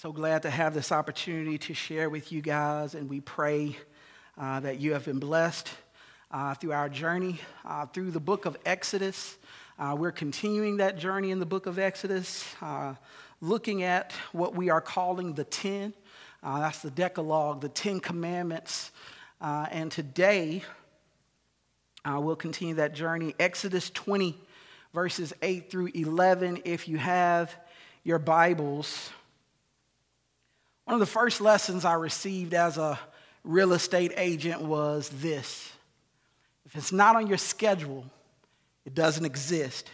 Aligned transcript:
So 0.00 0.12
glad 0.12 0.42
to 0.42 0.50
have 0.50 0.74
this 0.74 0.92
opportunity 0.92 1.58
to 1.58 1.74
share 1.74 2.08
with 2.08 2.30
you 2.30 2.40
guys, 2.40 2.94
and 2.94 3.10
we 3.10 3.20
pray 3.20 3.76
uh, 4.40 4.60
that 4.60 4.78
you 4.78 4.92
have 4.92 5.04
been 5.06 5.18
blessed 5.18 5.68
uh, 6.30 6.54
through 6.54 6.70
our 6.70 6.88
journey 6.88 7.40
uh, 7.64 7.84
through 7.86 8.12
the 8.12 8.20
book 8.20 8.46
of 8.46 8.56
Exodus. 8.64 9.36
Uh, 9.76 9.96
we're 9.98 10.12
continuing 10.12 10.76
that 10.76 10.98
journey 10.98 11.32
in 11.32 11.40
the 11.40 11.46
book 11.46 11.66
of 11.66 11.80
Exodus, 11.80 12.46
uh, 12.62 12.94
looking 13.40 13.82
at 13.82 14.12
what 14.30 14.54
we 14.54 14.70
are 14.70 14.80
calling 14.80 15.32
the 15.32 15.42
Ten. 15.42 15.92
Uh, 16.44 16.60
that's 16.60 16.80
the 16.80 16.92
Decalogue, 16.92 17.60
the 17.60 17.68
Ten 17.68 17.98
Commandments. 17.98 18.92
and 19.40 19.90
today, 19.90 20.62
we'll 22.06 22.36
continue 22.36 22.76
that 22.76 22.94
journey. 22.94 23.34
Exodus 23.40 23.90
20, 23.90 24.38
verses 24.94 25.32
8 25.42 25.68
through 25.68 25.90
11. 25.92 26.62
If 26.64 26.86
you 26.86 26.98
have 26.98 27.52
your 28.04 28.20
Bibles, 28.20 29.10
one 30.88 30.94
of 30.94 31.00
the 31.00 31.06
first 31.06 31.42
lessons 31.42 31.84
I 31.84 31.92
received 31.92 32.54
as 32.54 32.78
a 32.78 32.98
real 33.44 33.74
estate 33.74 34.10
agent 34.16 34.62
was 34.62 35.10
this 35.10 35.70
if 36.64 36.74
it's 36.76 36.92
not 36.92 37.14
on 37.14 37.26
your 37.26 37.36
schedule, 37.36 38.06
it 38.86 38.94
doesn't 38.94 39.26
exist. 39.26 39.90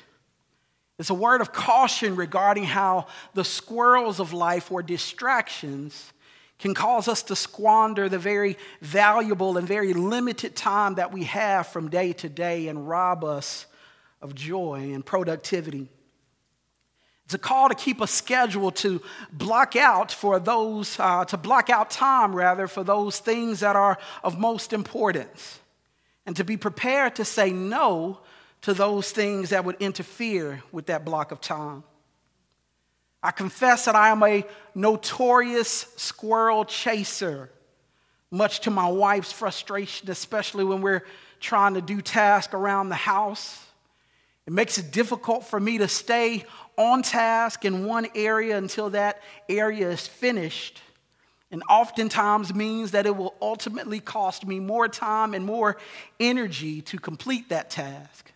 It's 1.01 1.11
a 1.11 1.15
word 1.15 1.41
of 1.41 1.53
caution 1.53 2.15
regarding 2.15 2.63
how 2.63 3.09
the 3.33 3.43
squirrels 3.43 4.21
of 4.21 4.33
life 4.33 4.71
or 4.71 4.85
distractions 4.85 6.13
can 6.61 6.75
cause 6.75 7.09
us 7.09 7.25
to 7.25 7.35
squander 7.35 8.09
the 8.09 8.17
very 8.17 8.57
valuable 8.81 9.57
and 9.57 9.67
very 9.67 9.95
limited 9.95 10.55
time 10.55 10.95
that 10.95 11.11
we 11.11 11.25
have 11.25 11.67
from 11.67 11.91
day 11.91 12.13
to 12.13 12.29
day 12.29 12.69
and 12.69 12.89
rob 12.89 13.25
us 13.25 13.67
of 14.23 14.33
joy 14.37 14.93
and 14.95 15.05
productivity. 15.05 15.89
It's 17.25 17.35
a 17.35 17.39
call 17.39 17.69
to 17.71 17.75
keep 17.75 18.01
a 18.01 18.07
schedule 18.07 18.71
to 18.73 19.01
block 19.33 19.77
out 19.77 20.13
for 20.13 20.39
those, 20.39 20.99
uh, 21.01 21.25
to 21.27 21.37
block 21.37 21.71
out 21.71 21.91
time 21.91 22.37
rather 22.37 22.67
for 22.67 22.85
those 22.85 23.19
things 23.19 23.61
that 23.61 23.77
are 23.77 23.99
of 24.23 24.39
most 24.39 24.73
importance. 24.73 25.59
And 26.27 26.37
to 26.37 26.45
be 26.45 26.57
prepared 26.57 27.17
to 27.17 27.25
say 27.25 27.51
no 27.51 28.21
to 28.63 28.75
those 28.75 29.11
things 29.11 29.51
that 29.51 29.65
would 29.65 29.77
interfere 29.81 30.63
with 30.73 30.87
that 30.87 31.05
block 31.05 31.33
of 31.33 31.41
time. 31.41 31.85
I 33.23 33.31
confess 33.31 33.87
that 33.87 33.95
I 33.95 34.11
am 34.11 34.23
a 34.23 34.45
notorious 34.75 35.87
squirrel 35.97 36.67
chaser, 36.67 37.51
much 38.31 38.61
to 38.61 38.71
my 38.71 38.87
wife's 38.87 39.33
frustration, 39.33 40.11
especially 40.11 40.65
when 40.65 40.83
we're 40.83 41.05
trying 41.41 41.75
to 41.75 41.81
do 41.81 42.03
tasks 42.03 42.53
around 42.53 42.91
the 42.91 42.95
house. 42.97 43.65
It 44.47 44.53
makes 44.53 44.77
it 44.77 44.91
difficult 44.91 45.45
for 45.45 45.59
me 45.59 45.79
to 45.79 45.89
stay 45.89 46.45
on 46.77 47.03
task 47.03 47.65
in 47.65 47.87
one 47.87 48.07
area 48.15 48.57
until 48.57 48.91
that 48.91 49.23
area 49.49 49.91
is 49.91 50.07
finished. 50.07 50.83
And 51.51 51.63
oftentimes 51.69 52.55
means 52.55 52.93
that 52.93 53.07
it 53.07 53.17
will 53.17 53.35
ultimately 53.41 54.01
cost 54.01 54.47
me 54.47 54.59
more 54.59 54.89
time 54.89 55.35
and 55.35 55.47
more 55.47 55.77
energy 56.19 56.83
to 56.83 56.99
complete 56.99 57.51
that 57.51 57.71
task. 57.71 58.33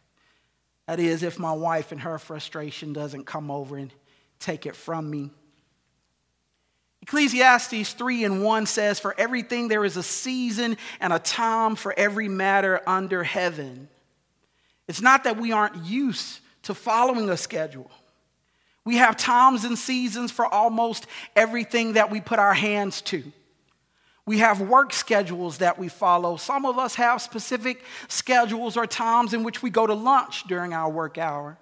That 0.86 1.00
is, 1.00 1.22
if 1.22 1.39
my 1.39 1.53
wife 1.53 1.92
and 1.92 2.00
her 2.00 2.19
frustration 2.19 2.92
doesn't 2.92 3.27
come 3.27 3.50
over 3.50 3.77
and 3.77 3.92
take 4.39 4.66
it 4.66 4.77
from 4.77 5.11
me. 5.11 5.31
Ecclesiastes 7.03 7.92
3 7.92 8.25
and 8.25 8.42
1 8.42 8.66
says, 8.66 9.00
For 9.00 9.14
everything 9.19 9.69
there 9.69 9.84
is 9.84 9.97
a 9.97 10.03
season 10.03 10.77
and 11.00 11.12
a 11.12 11.19
time 11.19 11.75
for 11.75 11.94
every 11.97 12.28
matter 12.28 12.81
under 12.86 13.22
heaven. 13.22 13.89
It's 14.86 15.00
not 15.00 15.25
that 15.25 15.36
we 15.36 15.53
aren't 15.53 15.77
used 15.84 16.41
to 16.62 16.75
following 16.75 17.31
a 17.31 17.36
schedule. 17.36 17.91
We 18.89 18.97
have 18.97 19.19
times 19.19 19.64
and 19.64 19.77
seasons 19.77 20.33
for 20.33 20.47
almost 20.47 21.06
everything 21.36 21.92
that 21.92 22.11
we 22.11 22.22
put 22.22 22.39
our 22.39 22.55
hands 22.55 23.03
to. 23.03 23.22
We 24.25 24.39
have 24.39 24.62
work 24.62 24.94
schedules 24.94 25.58
that 25.58 25.78
we 25.78 25.89
follow. 25.89 26.39
Some 26.39 26.64
of 26.64 26.78
us 26.78 26.94
have 26.94 27.20
specific 27.20 27.84
schedules 28.09 28.78
or 28.78 28.86
times 28.86 29.34
in 29.34 29.43
which 29.43 29.62
we 29.62 29.69
go 29.69 29.87
to 29.87 29.93
lunch 29.93 30.44
during 30.44 30.72
our 30.72 30.88
work 30.88 31.19
hour. 31.19 31.59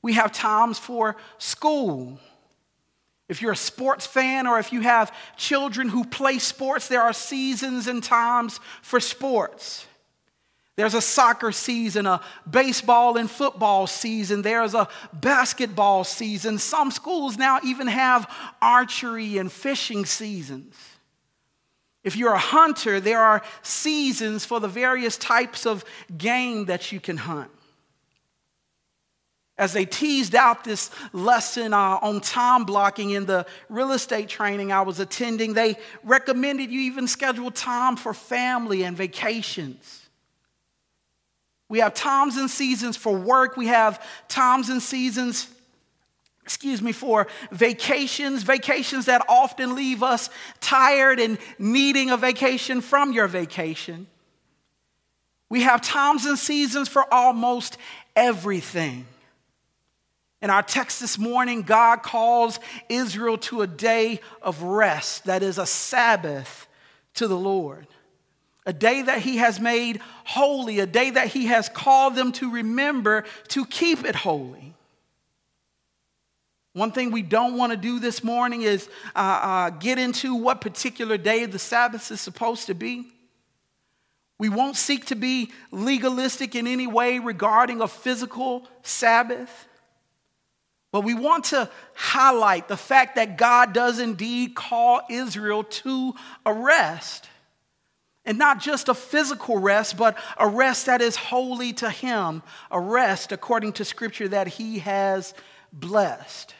We 0.00 0.14
have 0.14 0.32
times 0.32 0.78
for 0.78 1.16
school. 1.36 2.18
If 3.28 3.42
you're 3.42 3.52
a 3.52 3.54
sports 3.54 4.06
fan 4.06 4.46
or 4.46 4.58
if 4.58 4.72
you 4.72 4.80
have 4.80 5.14
children 5.36 5.90
who 5.90 6.02
play 6.02 6.38
sports, 6.38 6.88
there 6.88 7.02
are 7.02 7.12
seasons 7.12 7.88
and 7.88 8.02
times 8.02 8.58
for 8.80 9.00
sports. 9.00 9.86
There's 10.78 10.94
a 10.94 11.02
soccer 11.02 11.50
season, 11.50 12.06
a 12.06 12.20
baseball 12.48 13.16
and 13.16 13.28
football 13.28 13.88
season. 13.88 14.42
There's 14.42 14.74
a 14.74 14.88
basketball 15.12 16.04
season. 16.04 16.58
Some 16.58 16.92
schools 16.92 17.36
now 17.36 17.58
even 17.64 17.88
have 17.88 18.32
archery 18.62 19.38
and 19.38 19.50
fishing 19.50 20.06
seasons. 20.06 20.76
If 22.04 22.14
you're 22.14 22.32
a 22.32 22.38
hunter, 22.38 23.00
there 23.00 23.20
are 23.20 23.42
seasons 23.62 24.44
for 24.44 24.60
the 24.60 24.68
various 24.68 25.16
types 25.16 25.66
of 25.66 25.84
game 26.16 26.66
that 26.66 26.92
you 26.92 27.00
can 27.00 27.16
hunt. 27.16 27.50
As 29.58 29.72
they 29.72 29.84
teased 29.84 30.36
out 30.36 30.62
this 30.62 30.92
lesson 31.12 31.74
uh, 31.74 31.98
on 32.00 32.20
time 32.20 32.62
blocking 32.62 33.10
in 33.10 33.26
the 33.26 33.46
real 33.68 33.90
estate 33.90 34.28
training 34.28 34.70
I 34.70 34.82
was 34.82 35.00
attending, 35.00 35.54
they 35.54 35.76
recommended 36.04 36.70
you 36.70 36.82
even 36.82 37.08
schedule 37.08 37.50
time 37.50 37.96
for 37.96 38.14
family 38.14 38.84
and 38.84 38.96
vacations. 38.96 39.97
We 41.68 41.80
have 41.80 41.94
times 41.94 42.36
and 42.36 42.50
seasons 42.50 42.96
for 42.96 43.14
work. 43.14 43.56
We 43.56 43.66
have 43.66 44.02
times 44.28 44.70
and 44.70 44.82
seasons, 44.82 45.48
excuse 46.42 46.80
me, 46.80 46.92
for 46.92 47.26
vacations, 47.50 48.42
vacations 48.42 49.06
that 49.06 49.24
often 49.28 49.74
leave 49.74 50.02
us 50.02 50.30
tired 50.60 51.20
and 51.20 51.38
needing 51.58 52.10
a 52.10 52.16
vacation 52.16 52.80
from 52.80 53.12
your 53.12 53.28
vacation. 53.28 54.06
We 55.50 55.62
have 55.62 55.82
times 55.82 56.26
and 56.26 56.38
seasons 56.38 56.88
for 56.88 57.12
almost 57.12 57.76
everything. 58.16 59.06
In 60.40 60.50
our 60.50 60.62
text 60.62 61.00
this 61.00 61.18
morning, 61.18 61.62
God 61.62 62.02
calls 62.02 62.60
Israel 62.88 63.38
to 63.38 63.62
a 63.62 63.66
day 63.66 64.20
of 64.40 64.62
rest 64.62 65.24
that 65.24 65.42
is 65.42 65.58
a 65.58 65.66
Sabbath 65.66 66.66
to 67.14 67.26
the 67.26 67.36
Lord 67.36 67.88
a 68.68 68.72
day 68.72 69.00
that 69.00 69.22
he 69.22 69.38
has 69.38 69.58
made 69.58 69.98
holy, 70.24 70.78
a 70.78 70.86
day 70.86 71.08
that 71.08 71.28
he 71.28 71.46
has 71.46 71.70
called 71.70 72.14
them 72.14 72.32
to 72.32 72.52
remember 72.52 73.24
to 73.48 73.64
keep 73.64 74.04
it 74.04 74.14
holy. 74.14 74.74
One 76.74 76.92
thing 76.92 77.10
we 77.10 77.22
don't 77.22 77.56
want 77.56 77.72
to 77.72 77.78
do 77.78 77.98
this 77.98 78.22
morning 78.22 78.60
is 78.60 78.86
uh, 79.16 79.18
uh, 79.18 79.70
get 79.70 79.98
into 79.98 80.34
what 80.34 80.60
particular 80.60 81.16
day 81.16 81.44
of 81.44 81.50
the 81.50 81.58
Sabbath 81.58 82.10
is 82.10 82.20
supposed 82.20 82.66
to 82.66 82.74
be. 82.74 83.06
We 84.38 84.50
won't 84.50 84.76
seek 84.76 85.06
to 85.06 85.16
be 85.16 85.50
legalistic 85.70 86.54
in 86.54 86.66
any 86.66 86.86
way 86.86 87.20
regarding 87.20 87.80
a 87.80 87.88
physical 87.88 88.68
Sabbath. 88.82 89.66
But 90.92 91.04
we 91.04 91.14
want 91.14 91.44
to 91.46 91.70
highlight 91.94 92.68
the 92.68 92.76
fact 92.76 93.16
that 93.16 93.38
God 93.38 93.72
does 93.72 93.98
indeed 93.98 94.54
call 94.54 95.00
Israel 95.08 95.64
to 95.64 96.12
a 96.44 96.52
rest. 96.52 97.27
And 98.28 98.36
not 98.36 98.60
just 98.60 98.90
a 98.90 98.94
physical 98.94 99.56
rest, 99.56 99.96
but 99.96 100.18
a 100.36 100.46
rest 100.46 100.84
that 100.84 101.00
is 101.00 101.16
holy 101.16 101.72
to 101.72 101.88
Him, 101.88 102.42
a 102.70 102.78
rest 102.78 103.32
according 103.32 103.72
to 103.72 103.86
Scripture 103.86 104.28
that 104.28 104.48
He 104.48 104.80
has 104.80 105.32
blessed. 105.72 106.54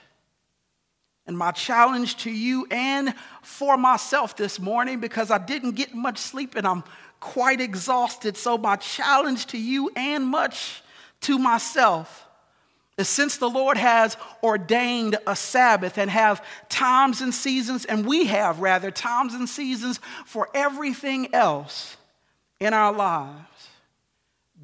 And 1.27 1.37
my 1.37 1.51
challenge 1.51 2.17
to 2.23 2.31
you 2.31 2.67
and 2.71 3.15
for 3.43 3.77
myself 3.77 4.35
this 4.35 4.59
morning, 4.59 4.99
because 4.99 5.31
I 5.31 5.37
didn't 5.37 5.73
get 5.73 5.95
much 5.95 6.17
sleep 6.17 6.55
and 6.57 6.67
I'm 6.67 6.85
quite 7.21 7.61
exhausted, 7.61 8.39
so 8.39 8.57
my 8.57 8.77
challenge 8.77 9.45
to 9.49 9.59
you 9.59 9.91
and 9.95 10.25
much 10.25 10.83
to 11.21 11.39
myself 11.39 12.28
since 13.07 13.37
the 13.37 13.49
Lord 13.49 13.77
has 13.77 14.17
ordained 14.43 15.17
a 15.27 15.37
Sabbath 15.37 15.99
and 15.99 16.11
have 16.11 16.45
times 16.69 17.21
and 17.21 17.33
seasons, 17.33 17.85
and 17.85 18.05
we 18.05 18.27
have 18.27 18.61
rather 18.61 18.91
times 18.91 19.35
and 19.35 19.49
seasons 19.49 20.01
for 20.27 20.49
everything 20.53 21.33
else 21.35 21.97
in 22.59 22.75
our 22.75 22.93
lives, 22.93 23.69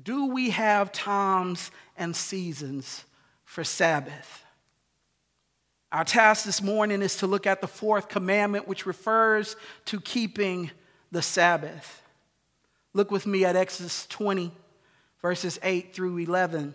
do 0.03 0.27
we 0.27 0.51
have 0.51 0.91
times 0.91 1.71
and 1.97 2.15
seasons 2.17 3.05
for 3.45 3.63
Sabbath? 3.63 4.45
Our 5.93 6.05
task 6.05 6.45
this 6.45 6.61
morning 6.61 7.03
is 7.03 7.19
to 7.19 7.29
look 7.29 7.47
at 7.47 7.61
the 7.61 7.69
fourth 7.69 8.09
commandment, 8.09 8.67
which 8.67 8.85
refers 8.85 9.55
to 9.85 10.01
keeping 10.01 10.73
the 11.13 11.23
Sabbath. 11.23 12.03
Look 12.95 13.13
with 13.13 13.29
me 13.29 13.45
at 13.45 13.55
Exodus 13.55 14.07
20, 14.09 14.51
verses 15.23 15.61
8 15.63 15.95
through 15.95 16.19
11. 16.19 16.75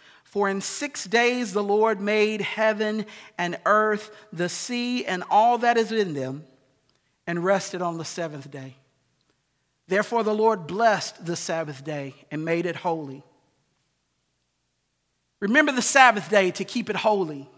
For 0.31 0.47
in 0.47 0.61
six 0.61 1.03
days 1.03 1.51
the 1.51 1.61
Lord 1.61 1.99
made 1.99 2.39
heaven 2.39 3.05
and 3.37 3.59
earth, 3.65 4.11
the 4.31 4.47
sea, 4.47 5.05
and 5.05 5.25
all 5.29 5.57
that 5.57 5.75
is 5.75 5.91
in 5.91 6.13
them, 6.13 6.45
and 7.27 7.43
rested 7.43 7.81
on 7.81 7.97
the 7.97 8.05
seventh 8.05 8.49
day. 8.49 8.77
Therefore 9.89 10.23
the 10.23 10.33
Lord 10.33 10.67
blessed 10.67 11.25
the 11.25 11.35
Sabbath 11.35 11.83
day 11.83 12.15
and 12.31 12.45
made 12.45 12.65
it 12.65 12.77
holy. 12.77 13.23
Remember 15.41 15.73
the 15.73 15.81
Sabbath 15.81 16.29
day 16.29 16.51
to 16.51 16.63
keep 16.63 16.89
it 16.89 16.95
holy. 16.95 17.49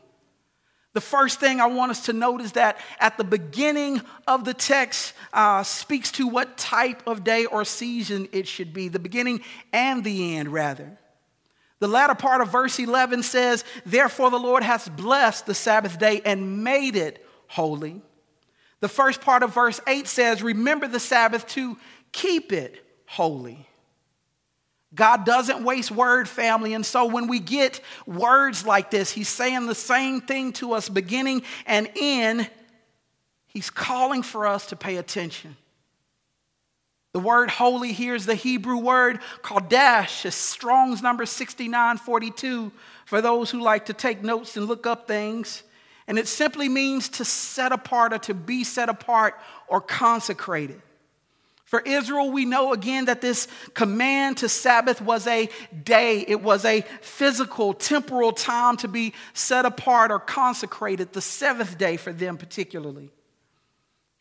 The 0.93 1.01
first 1.01 1.39
thing 1.39 1.61
I 1.61 1.67
want 1.67 1.91
us 1.91 2.05
to 2.07 2.13
note 2.13 2.41
is 2.41 2.53
that 2.53 2.79
at 2.99 3.19
the 3.19 3.23
beginning 3.23 4.01
of 4.25 4.45
the 4.45 4.53
text 4.55 5.13
uh, 5.31 5.61
speaks 5.61 6.11
to 6.13 6.27
what 6.27 6.57
type 6.57 7.03
of 7.05 7.23
day 7.23 7.45
or 7.45 7.65
season 7.65 8.29
it 8.31 8.47
should 8.47 8.73
be, 8.73 8.87
the 8.87 8.97
beginning 8.97 9.41
and 9.71 10.03
the 10.03 10.37
end, 10.37 10.51
rather. 10.51 10.97
The 11.83 11.89
latter 11.89 12.15
part 12.15 12.39
of 12.39 12.49
verse 12.49 12.79
11 12.79 13.23
says, 13.23 13.65
Therefore 13.85 14.31
the 14.31 14.39
Lord 14.39 14.63
has 14.63 14.87
blessed 14.87 15.45
the 15.45 15.53
Sabbath 15.53 15.99
day 15.99 16.21
and 16.23 16.63
made 16.63 16.95
it 16.95 17.27
holy. 17.47 18.01
The 18.79 18.87
first 18.87 19.19
part 19.19 19.43
of 19.43 19.53
verse 19.53 19.81
8 19.85 20.07
says, 20.07 20.41
Remember 20.41 20.87
the 20.87 21.01
Sabbath 21.01 21.45
to 21.47 21.77
keep 22.13 22.53
it 22.53 22.81
holy. 23.05 23.67
God 24.95 25.25
doesn't 25.25 25.65
waste 25.65 25.91
word, 25.91 26.29
family. 26.29 26.73
And 26.73 26.85
so 26.85 27.05
when 27.05 27.27
we 27.27 27.39
get 27.39 27.81
words 28.05 28.65
like 28.65 28.89
this, 28.89 29.11
He's 29.11 29.27
saying 29.27 29.65
the 29.65 29.75
same 29.75 30.21
thing 30.21 30.53
to 30.53 30.71
us 30.71 30.87
beginning 30.87 31.41
and 31.65 31.89
end. 31.99 32.49
He's 33.47 33.69
calling 33.69 34.23
for 34.23 34.47
us 34.47 34.67
to 34.67 34.77
pay 34.77 34.95
attention. 34.95 35.57
The 37.13 37.19
word 37.19 37.51
holy 37.51 37.93
here 37.93 38.15
is 38.15 38.25
the 38.25 38.35
Hebrew 38.35 38.77
word 38.77 39.19
kodesh. 39.43 40.31
Strong's 40.31 41.03
number 41.03 41.27
6942 41.27 42.71
for 43.05 43.21
those 43.21 43.51
who 43.51 43.61
like 43.61 43.85
to 43.85 43.93
take 43.93 44.23
notes 44.23 44.57
and 44.57 44.65
look 44.65 44.87
up 44.87 45.07
things. 45.07 45.61
And 46.07 46.17
it 46.17 46.27
simply 46.27 46.67
means 46.67 47.09
to 47.09 47.25
set 47.25 47.71
apart 47.71 48.13
or 48.13 48.17
to 48.19 48.33
be 48.33 48.63
set 48.63 48.89
apart 48.89 49.35
or 49.67 49.79
consecrated. 49.79 50.81
For 51.65 51.81
Israel, 51.81 52.31
we 52.31 52.45
know 52.45 52.73
again 52.73 53.05
that 53.05 53.21
this 53.21 53.47
command 53.73 54.37
to 54.37 54.49
Sabbath 54.49 55.01
was 55.01 55.25
a 55.27 55.49
day. 55.83 56.25
It 56.27 56.41
was 56.41 56.65
a 56.65 56.81
physical, 57.01 57.73
temporal 57.73 58.31
time 58.31 58.77
to 58.77 58.87
be 58.87 59.13
set 59.33 59.65
apart 59.65 60.11
or 60.11 60.19
consecrated, 60.19 61.13
the 61.13 61.21
seventh 61.21 61.77
day 61.77 61.97
for 61.97 62.11
them 62.11 62.37
particularly. 62.37 63.11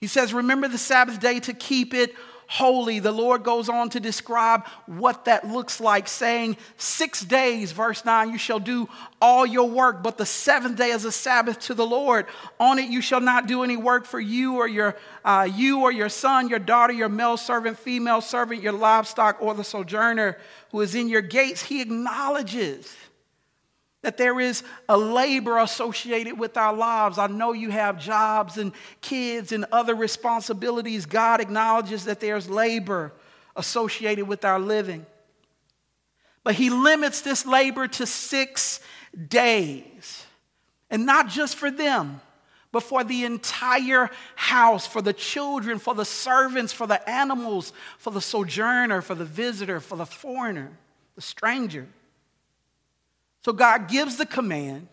He 0.00 0.06
says, 0.06 0.32
Remember 0.32 0.66
the 0.66 0.78
Sabbath 0.78 1.20
day 1.20 1.40
to 1.40 1.52
keep 1.52 1.94
it 1.94 2.14
holy. 2.52 2.99
The 2.99 3.12
Lord 3.12 3.44
goes 3.44 3.70
on 3.70 3.88
to 3.90 4.00
describe 4.00 4.66
what 4.84 5.25
that 5.25 5.49
looks 5.49 5.81
like, 5.81 6.06
saying, 6.06 6.58
Six 6.76 7.22
days, 7.22 7.72
verse 7.72 8.04
9, 8.04 8.31
you 8.31 8.37
shall 8.37 8.58
do 8.58 8.90
all 9.22 9.46
your 9.46 9.70
work, 9.70 10.02
but 10.02 10.19
the 10.19 10.26
seventh 10.26 10.76
day 10.76 10.90
is 10.90 11.06
a 11.06 11.12
Sabbath 11.12 11.60
to 11.60 11.72
the 11.72 11.87
Lord. 11.87 12.26
On 12.60 12.78
it 12.78 12.90
you 12.90 13.00
shall 13.00 13.22
not 13.22 13.46
do 13.46 13.62
any 13.62 13.78
work 13.78 14.04
for 14.04 14.20
you 14.20 14.56
or 14.56 14.69
your 14.69 14.96
uh, 15.25 15.49
you 15.50 15.81
or 15.81 15.90
your 15.90 16.10
son, 16.10 16.50
your 16.50 16.58
daughter, 16.58 16.93
your 16.93 17.08
male 17.08 17.38
servant, 17.38 17.78
female 17.78 18.20
servant, 18.20 18.62
your 18.62 18.75
livestock, 18.75 19.40
or 19.40 19.54
the 19.54 19.64
sojourner 19.64 20.37
who 20.72 20.82
is 20.82 20.94
in 20.94 21.08
your 21.08 21.22
gates. 21.22 21.62
He 21.62 21.81
acknowledges 21.81 22.94
that 24.02 24.16
there 24.16 24.40
is 24.40 24.64
a 24.88 24.99
labor 24.99 25.58
associated 25.58 26.38
with 26.38 26.56
our 26.56 26.75
lives. 26.75 27.19
I 27.19 27.28
know 27.28 27.52
you 27.52 27.70
have 27.70 27.99
jobs 27.99 28.58
and 28.58 28.72
kids 29.00 29.52
and 29.52 29.64
other 29.72 29.94
responsibilities. 29.94 31.06
God 31.06 31.40
acknowledges 31.40 32.04
that 32.04 32.20
there's 32.20 32.50
labor 32.50 33.12
associated 33.56 34.26
with 34.26 34.44
our 34.44 34.58
living. 34.58 35.06
But 36.44 36.56
He 36.56 36.69
limits 36.69 37.20
this 37.20 37.46
labor 37.46 37.87
to 37.87 38.06
six 38.06 38.81
days. 39.28 40.26
And 40.90 41.06
not 41.06 41.28
just 41.28 41.56
for 41.56 41.70
them, 41.70 42.20
but 42.72 42.82
for 42.82 43.04
the 43.04 43.25
entire 43.25 44.10
house, 44.34 44.87
for 44.87 45.00
the 45.00 45.12
children, 45.12 45.78
for 45.78 45.94
the 45.94 46.04
servants, 46.04 46.72
for 46.72 46.87
the 46.87 47.08
animals, 47.08 47.72
for 47.99 48.10
the 48.10 48.20
sojourner, 48.20 49.00
for 49.02 49.14
the 49.14 49.25
visitor, 49.25 49.78
for 49.78 49.96
the 49.96 50.06
foreigner, 50.06 50.72
the 51.14 51.20
stranger. 51.20 51.87
So 53.44 53.52
God 53.52 53.88
gives 53.88 54.16
the 54.16 54.26
command. 54.26 54.88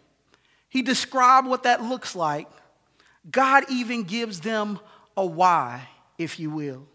He 0.70 0.82
described 0.82 1.48
what 1.48 1.64
that 1.64 1.84
looks 1.84 2.16
like. 2.16 2.48
God 3.30 3.66
even 3.70 4.04
gives 4.04 4.40
them 4.40 4.80
a 5.16 5.26
why, 5.26 5.88
if 6.18 6.40
you 6.40 6.50
will. 6.50 6.88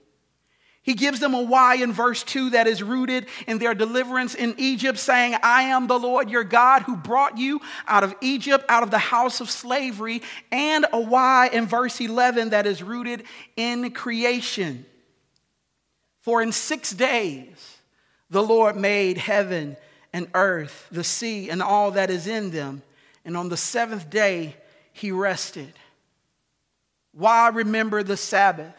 He 0.82 0.92
gives 0.92 1.18
them 1.18 1.32
a 1.32 1.40
why 1.40 1.76
in 1.76 1.92
verse 1.92 2.22
2 2.22 2.50
that 2.50 2.66
is 2.66 2.82
rooted 2.82 3.26
in 3.46 3.58
their 3.58 3.74
deliverance 3.74 4.34
in 4.34 4.54
Egypt, 4.58 4.98
saying, 4.98 5.34
I 5.42 5.62
am 5.62 5.86
the 5.86 5.98
Lord 5.98 6.28
your 6.28 6.44
God 6.44 6.82
who 6.82 6.94
brought 6.94 7.38
you 7.38 7.62
out 7.88 8.04
of 8.04 8.14
Egypt, 8.20 8.66
out 8.68 8.82
of 8.82 8.90
the 8.90 8.98
house 8.98 9.40
of 9.40 9.50
slavery, 9.50 10.20
and 10.52 10.84
a 10.92 11.00
why 11.00 11.48
in 11.50 11.66
verse 11.66 12.02
11 12.02 12.50
that 12.50 12.66
is 12.66 12.82
rooted 12.82 13.24
in 13.56 13.92
creation. 13.92 14.84
For 16.20 16.42
in 16.42 16.52
six 16.52 16.90
days 16.90 17.78
the 18.28 18.42
Lord 18.42 18.76
made 18.76 19.16
heaven 19.16 19.78
and 20.14 20.28
earth, 20.32 20.86
the 20.92 21.02
sea, 21.02 21.50
and 21.50 21.60
all 21.60 21.90
that 21.90 22.08
is 22.08 22.28
in 22.28 22.52
them. 22.52 22.82
And 23.24 23.36
on 23.36 23.48
the 23.48 23.56
seventh 23.56 24.08
day, 24.08 24.54
he 24.92 25.10
rested. 25.10 25.74
Why 27.12 27.48
remember 27.48 28.04
the 28.04 28.16
Sabbath? 28.16 28.76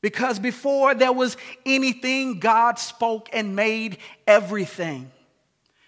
Because 0.00 0.38
before 0.38 0.94
there 0.94 1.12
was 1.12 1.36
anything, 1.66 2.38
God 2.38 2.78
spoke 2.78 3.28
and 3.32 3.56
made 3.56 3.98
everything. 4.26 5.10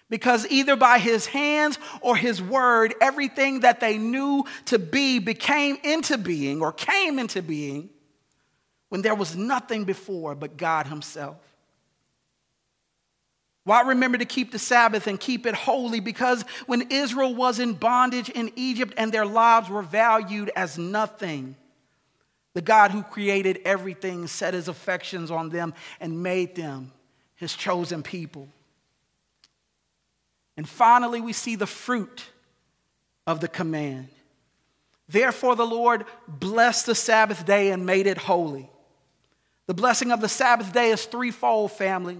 Because 0.09 0.45
either 0.47 0.75
by 0.75 0.99
his 0.99 1.25
hands 1.25 1.79
or 2.01 2.17
his 2.17 2.41
word, 2.41 2.95
everything 2.99 3.61
that 3.61 3.79
they 3.79 3.97
knew 3.97 4.43
to 4.65 4.77
be 4.77 5.19
became 5.19 5.77
into 5.83 6.17
being 6.17 6.61
or 6.61 6.73
came 6.73 7.17
into 7.17 7.41
being 7.41 7.89
when 8.89 9.01
there 9.01 9.15
was 9.15 9.37
nothing 9.37 9.85
before 9.85 10.35
but 10.35 10.57
God 10.57 10.87
himself. 10.87 11.37
Why 13.67 13.81
remember 13.81 14.17
to 14.17 14.23
keep 14.23 14.53
the 14.53 14.59
Sabbath 14.59 15.07
and 15.07 15.19
keep 15.19 15.45
it 15.45 15.53
holy? 15.53 15.99
Because 15.99 16.43
when 16.67 16.83
Israel 16.89 17.35
was 17.35 17.59
in 17.59 17.73
bondage 17.73 18.29
in 18.29 18.49
Egypt 18.55 18.93
and 18.95 19.11
their 19.11 19.25
lives 19.25 19.69
were 19.69 19.81
valued 19.81 20.49
as 20.55 20.77
nothing, 20.77 21.57
the 22.53 22.61
God 22.61 22.91
who 22.91 23.03
created 23.03 23.59
everything 23.65 24.25
set 24.27 24.53
his 24.53 24.69
affections 24.69 25.31
on 25.31 25.49
them 25.49 25.73
and 25.99 26.23
made 26.23 26.55
them 26.55 26.93
his 27.35 27.53
chosen 27.53 28.03
people. 28.03 28.47
And 30.55 30.67
finally, 30.67 31.19
we 31.19 31.33
see 31.33 31.57
the 31.57 31.67
fruit 31.67 32.23
of 33.27 33.41
the 33.41 33.49
command. 33.49 34.07
Therefore, 35.09 35.57
the 35.57 35.67
Lord 35.67 36.05
blessed 36.25 36.85
the 36.85 36.95
Sabbath 36.95 37.45
day 37.45 37.71
and 37.71 37.85
made 37.85 38.07
it 38.07 38.17
holy. 38.17 38.69
The 39.65 39.73
blessing 39.73 40.13
of 40.13 40.21
the 40.21 40.29
Sabbath 40.29 40.71
day 40.71 40.91
is 40.91 41.03
threefold, 41.03 41.73
family. 41.73 42.19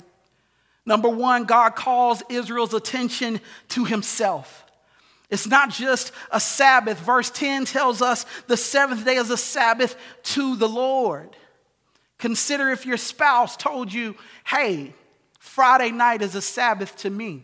Number 0.88 1.10
one, 1.10 1.44
God 1.44 1.76
calls 1.76 2.24
Israel's 2.30 2.74
attention 2.74 3.42
to 3.70 3.84
himself. 3.84 4.64
It's 5.30 5.46
not 5.46 5.70
just 5.70 6.14
a 6.32 6.40
Sabbath. 6.40 6.98
Verse 6.98 7.30
10 7.30 7.66
tells 7.66 8.02
us 8.02 8.26
the 8.48 8.56
seventh 8.56 9.04
day 9.04 9.18
is 9.18 9.30
a 9.30 9.36
Sabbath 9.36 9.98
to 10.24 10.56
the 10.56 10.70
Lord. 10.70 11.36
Consider 12.20 12.70
if 12.70 12.86
your 12.86 12.96
spouse 12.96 13.58
told 13.58 13.92
you, 13.92 14.16
hey, 14.46 14.94
Friday 15.40 15.92
night 15.92 16.22
is 16.22 16.36
a 16.36 16.42
Sabbath 16.42 16.96
to 17.00 17.10
me. 17.10 17.44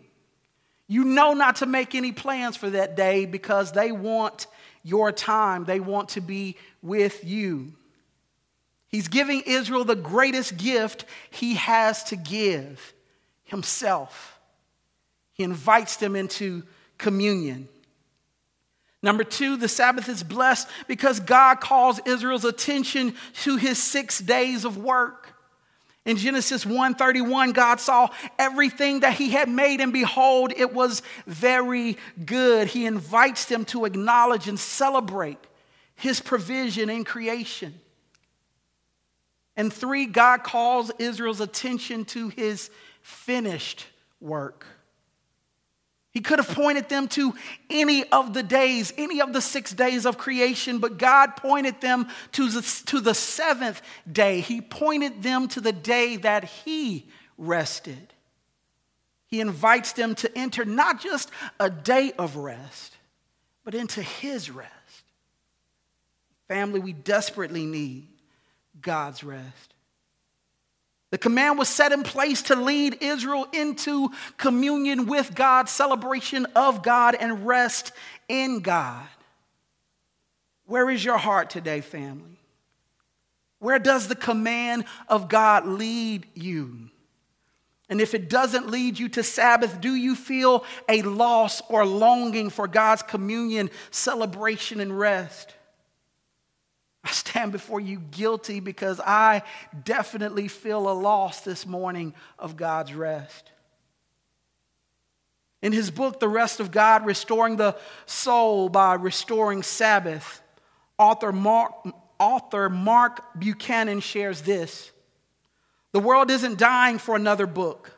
You 0.87 1.03
know 1.03 1.33
not 1.33 1.57
to 1.57 1.65
make 1.65 1.95
any 1.95 2.13
plans 2.13 2.55
for 2.55 2.69
that 2.69 2.95
day 2.95 3.25
because 3.25 3.73
they 3.73 3.91
want 3.91 4.47
your 4.83 5.11
time, 5.11 5.65
they 5.65 5.81
want 5.81 6.09
to 6.09 6.21
be 6.21 6.55
with 6.81 7.25
you. 7.25 7.73
He's 8.87 9.09
giving 9.09 9.41
Israel 9.45 9.83
the 9.83 9.95
greatest 9.97 10.55
gift 10.55 11.03
he 11.29 11.55
has 11.55 12.05
to 12.05 12.15
give 12.15 12.93
himself. 13.43 14.39
He 15.33 15.43
invites 15.43 15.97
them 15.97 16.15
into 16.15 16.63
communion. 16.97 17.67
Number 19.01 19.25
two, 19.25 19.57
the 19.57 19.67
Sabbath 19.67 20.07
is 20.07 20.23
blessed 20.23 20.67
because 20.87 21.19
God 21.19 21.59
calls 21.59 21.99
Israel's 22.05 22.45
attention 22.45 23.15
to 23.43 23.57
his 23.57 23.77
six 23.81 24.19
days 24.19 24.63
of 24.63 24.77
work. 24.77 25.33
In 26.05 26.17
Genesis 26.17 26.65
1:31, 26.65 27.53
God 27.53 27.79
saw 27.79 28.09
everything 28.37 29.01
that 29.01 29.13
he 29.13 29.31
had 29.31 29.49
made, 29.49 29.81
and 29.81 29.93
behold, 29.93 30.53
it 30.55 30.73
was 30.73 31.01
very 31.25 31.97
good. 32.25 32.67
He 32.67 32.85
invites 32.85 33.45
them 33.45 33.65
to 33.65 33.85
acknowledge 33.85 34.47
and 34.47 34.59
celebrate 34.59 35.39
his 35.95 36.19
provision 36.19 36.89
in 36.89 37.03
creation. 37.05 37.79
And 39.55 39.71
three, 39.71 40.05
God 40.05 40.43
calls 40.43 40.91
Israel's 40.97 41.39
attention 41.41 42.05
to 42.05 42.29
his 42.29 42.69
finished 43.03 43.85
work. 44.19 44.65
He 46.09 46.21
could 46.21 46.37
have 46.37 46.49
pointed 46.49 46.89
them 46.89 47.07
to 47.09 47.33
any 47.69 48.03
of 48.11 48.33
the 48.33 48.43
days, 48.43 48.93
any 48.97 49.19
of 49.19 49.33
the 49.33 49.41
six 49.41 49.73
days 49.73 50.05
of 50.05 50.17
creation, 50.17 50.77
but 50.77 50.99
God 50.99 51.35
pointed 51.35 51.81
them 51.81 52.07
to 52.33 52.49
the, 52.49 52.61
to 52.85 52.99
the 52.99 53.15
seventh 53.15 53.81
day. 54.09 54.39
He 54.39 54.61
pointed 54.61 55.23
them 55.23 55.47
to 55.49 55.61
the 55.61 55.71
day 55.71 56.17
that 56.17 56.43
He 56.43 57.07
rested. 57.37 58.13
He 59.25 59.41
invites 59.41 59.93
them 59.93 60.13
to 60.15 60.37
enter 60.37 60.63
not 60.65 61.01
just 61.01 61.31
a 61.59 61.71
day 61.71 62.13
of 62.19 62.35
rest, 62.35 62.95
but 63.63 63.73
into 63.73 64.03
His 64.03 64.51
rest. 64.51 64.69
Family, 66.47 66.79
we 66.79 66.93
desperately 66.93 67.65
need 67.65 68.07
God's 68.79 69.23
rest. 69.23 69.72
The 71.13 71.19
command 71.19 71.59
was 71.59 71.69
set 71.69 71.91
in 71.91 72.01
place 72.01 72.41
to 72.43 72.55
lead 72.55 72.97
Israel 73.03 73.47
into 73.53 74.09
communion 74.37 75.05
with 75.05 75.35
God, 75.35 75.69
celebration 75.69 76.47
of 76.55 76.81
God, 76.81 77.13
and 77.13 77.45
rest 77.45 77.91
in 78.27 78.61
God. 78.61 79.05
Where 80.65 80.89
is 80.89 81.05
your 81.05 81.19
heart 81.19 81.51
today, 81.51 81.81
family? 81.81 82.39
Where 83.59 83.77
does 83.77 84.07
the 84.07 84.15
command 84.15 84.85
of 85.07 85.29
God 85.29 85.67
lead 85.67 86.25
you? 86.33 86.89
And 87.89 88.01
if 88.01 88.15
it 88.15 88.27
doesn't 88.27 88.71
lead 88.71 88.97
you 88.97 89.07
to 89.09 89.21
Sabbath, 89.21 89.79
do 89.79 89.93
you 89.93 90.15
feel 90.15 90.65
a 90.89 91.03
loss 91.03 91.61
or 91.69 91.85
longing 91.85 92.49
for 92.49 92.67
God's 92.67 93.03
communion, 93.03 93.69
celebration, 93.91 94.79
and 94.79 94.97
rest? 94.97 95.53
I 97.03 97.11
stand 97.11 97.51
before 97.51 97.79
you 97.79 97.99
guilty 97.99 98.59
because 98.59 98.99
I 98.99 99.43
definitely 99.83 100.47
feel 100.47 100.89
a 100.89 100.93
loss 100.93 101.41
this 101.41 101.65
morning 101.65 102.13
of 102.39 102.55
God's 102.55 102.93
rest. 102.93 103.51
In 105.61 105.71
his 105.71 105.91
book, 105.91 106.19
The 106.19 106.27
Rest 106.27 106.59
of 106.59 106.71
God 106.71 107.05
Restoring 107.05 107.55
the 107.55 107.77
Soul 108.05 108.69
by 108.69 108.95
Restoring 108.95 109.63
Sabbath, 109.63 110.41
author 110.97 111.31
Mark, 111.31 111.73
author 112.19 112.69
Mark 112.69 113.39
Buchanan 113.39 113.99
shares 113.99 114.41
this 114.41 114.91
The 115.91 115.99
world 115.99 116.31
isn't 116.31 116.57
dying 116.57 116.97
for 116.97 117.15
another 117.15 117.47
book, 117.47 117.97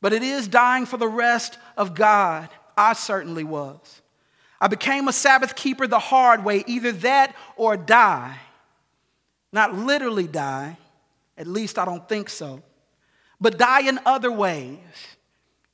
but 0.00 0.12
it 0.12 0.22
is 0.22 0.48
dying 0.48 0.86
for 0.86 0.96
the 0.96 1.08
rest 1.08 1.58
of 1.76 1.94
God. 1.94 2.48
I 2.76 2.94
certainly 2.94 3.44
was. 3.44 4.02
I 4.64 4.66
became 4.66 5.08
a 5.08 5.12
Sabbath 5.12 5.54
keeper 5.54 5.86
the 5.86 5.98
hard 5.98 6.42
way, 6.42 6.64
either 6.66 6.90
that 6.90 7.36
or 7.54 7.76
die. 7.76 8.38
Not 9.52 9.74
literally 9.74 10.26
die, 10.26 10.78
at 11.36 11.46
least 11.46 11.78
I 11.78 11.84
don't 11.84 12.08
think 12.08 12.30
so, 12.30 12.62
but 13.38 13.58
die 13.58 13.82
in 13.86 14.00
other 14.06 14.32
ways. 14.32 14.78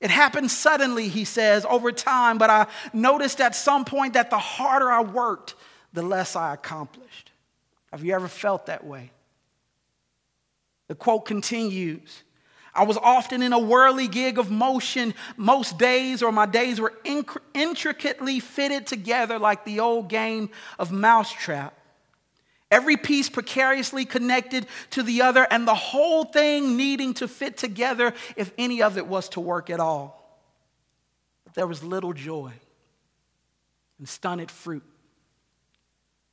It 0.01 0.11
happened 0.11 0.51
suddenly, 0.51 1.07
he 1.07 1.25
says, 1.25 1.65
over 1.71 1.93
time, 1.93 2.37
but 2.37 2.51
I 2.51 2.67
noticed 2.93 3.41
at 3.41 3.55
some 3.55 3.85
point 3.85 4.15
that 4.15 4.29
the 4.29 4.39
harder 4.39 4.91
I 4.91 5.03
worked, 5.03 5.55
the 5.93 6.03
less 6.03 6.35
I 6.35 6.53
accomplished. 6.53 7.31
Have 7.93 8.03
you 8.03 8.13
ever 8.13 8.27
felt 8.27 8.67
that 8.67 8.85
way? 8.85 9.13
The 10.89 10.97
quote 10.97 11.27
continues 11.27 12.25
I 12.75 12.85
was 12.85 12.97
often 12.97 13.43
in 13.43 13.53
a 13.53 13.59
whirligig 13.59 14.39
of 14.39 14.51
motion 14.51 15.15
most 15.37 15.79
days, 15.79 16.23
or 16.23 16.31
my 16.31 16.47
days 16.47 16.81
were 16.81 16.95
intricately 17.53 18.41
fitted 18.41 18.87
together 18.87 19.39
like 19.39 19.65
the 19.65 19.81
old 19.81 20.09
game 20.09 20.51
of 20.79 20.93
mousetrap. 20.93 21.77
Every 22.71 22.97
piece 22.97 23.29
precariously 23.29 24.05
connected 24.05 24.67
to 24.91 25.03
the 25.03 25.23
other, 25.23 25.47
and 25.51 25.67
the 25.67 25.75
whole 25.75 26.25
thing 26.25 26.77
needing 26.77 27.15
to 27.15 27.27
fit 27.27 27.57
together 27.57 28.15
if 28.37 28.53
any 28.57 28.81
of 28.83 28.97
it 28.97 29.09
was 29.09 29.29
to 29.31 29.41
work 29.41 29.71
at 29.71 29.81
all. 29.81 30.41
But 31.45 31.55
there 31.55 31.67
was 31.67 31.83
little 31.83 32.13
joy 32.13 32.53
and 33.99 34.09
stunted 34.09 34.53
fruit. 34.53 34.85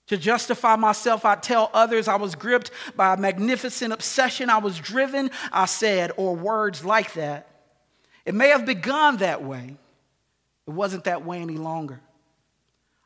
To 0.07 0.17
justify 0.17 0.77
myself, 0.77 1.25
I 1.25 1.35
tell 1.35 1.69
others 1.73 2.07
I 2.07 2.15
was 2.15 2.33
gripped 2.35 2.71
by 2.95 3.13
a 3.13 3.17
magnificent 3.17 3.91
obsession. 3.91 4.49
I 4.49 4.57
was 4.57 4.79
driven, 4.79 5.31
I 5.51 5.65
said, 5.65 6.11
or 6.15 6.35
words 6.35 6.85
like 6.85 7.13
that. 7.13 7.47
It 8.25 8.33
may 8.33 8.49
have 8.49 8.65
begun 8.65 9.17
that 9.17 9.43
way. 9.43 9.75
It 10.65 10.71
wasn't 10.71 11.03
that 11.05 11.25
way 11.25 11.41
any 11.41 11.57
longer. 11.57 11.99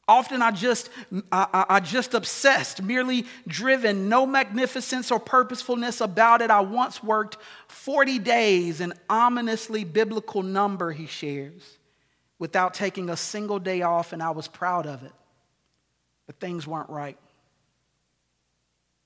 Often 0.07 0.41
I 0.41 0.51
just, 0.51 0.89
I, 1.31 1.65
I, 1.69 1.79
just 1.79 2.13
obsessed, 2.13 2.81
merely 2.81 3.25
driven, 3.47 4.09
no 4.09 4.25
magnificence 4.25 5.09
or 5.09 5.19
purposefulness 5.19 6.01
about 6.01 6.41
it. 6.41 6.51
I 6.51 6.59
once 6.59 7.01
worked 7.01 7.37
40 7.67 8.19
days, 8.19 8.81
an 8.81 8.93
ominously 9.09 9.85
biblical 9.85 10.43
number, 10.43 10.91
he 10.91 11.05
shares, 11.05 11.77
without 12.39 12.73
taking 12.73 13.09
a 13.09 13.15
single 13.15 13.59
day 13.59 13.83
off, 13.83 14.11
and 14.11 14.21
I 14.21 14.31
was 14.31 14.47
proud 14.47 14.85
of 14.85 15.03
it 15.03 15.13
but 16.31 16.39
things 16.39 16.65
weren't 16.65 16.89
right. 16.89 17.17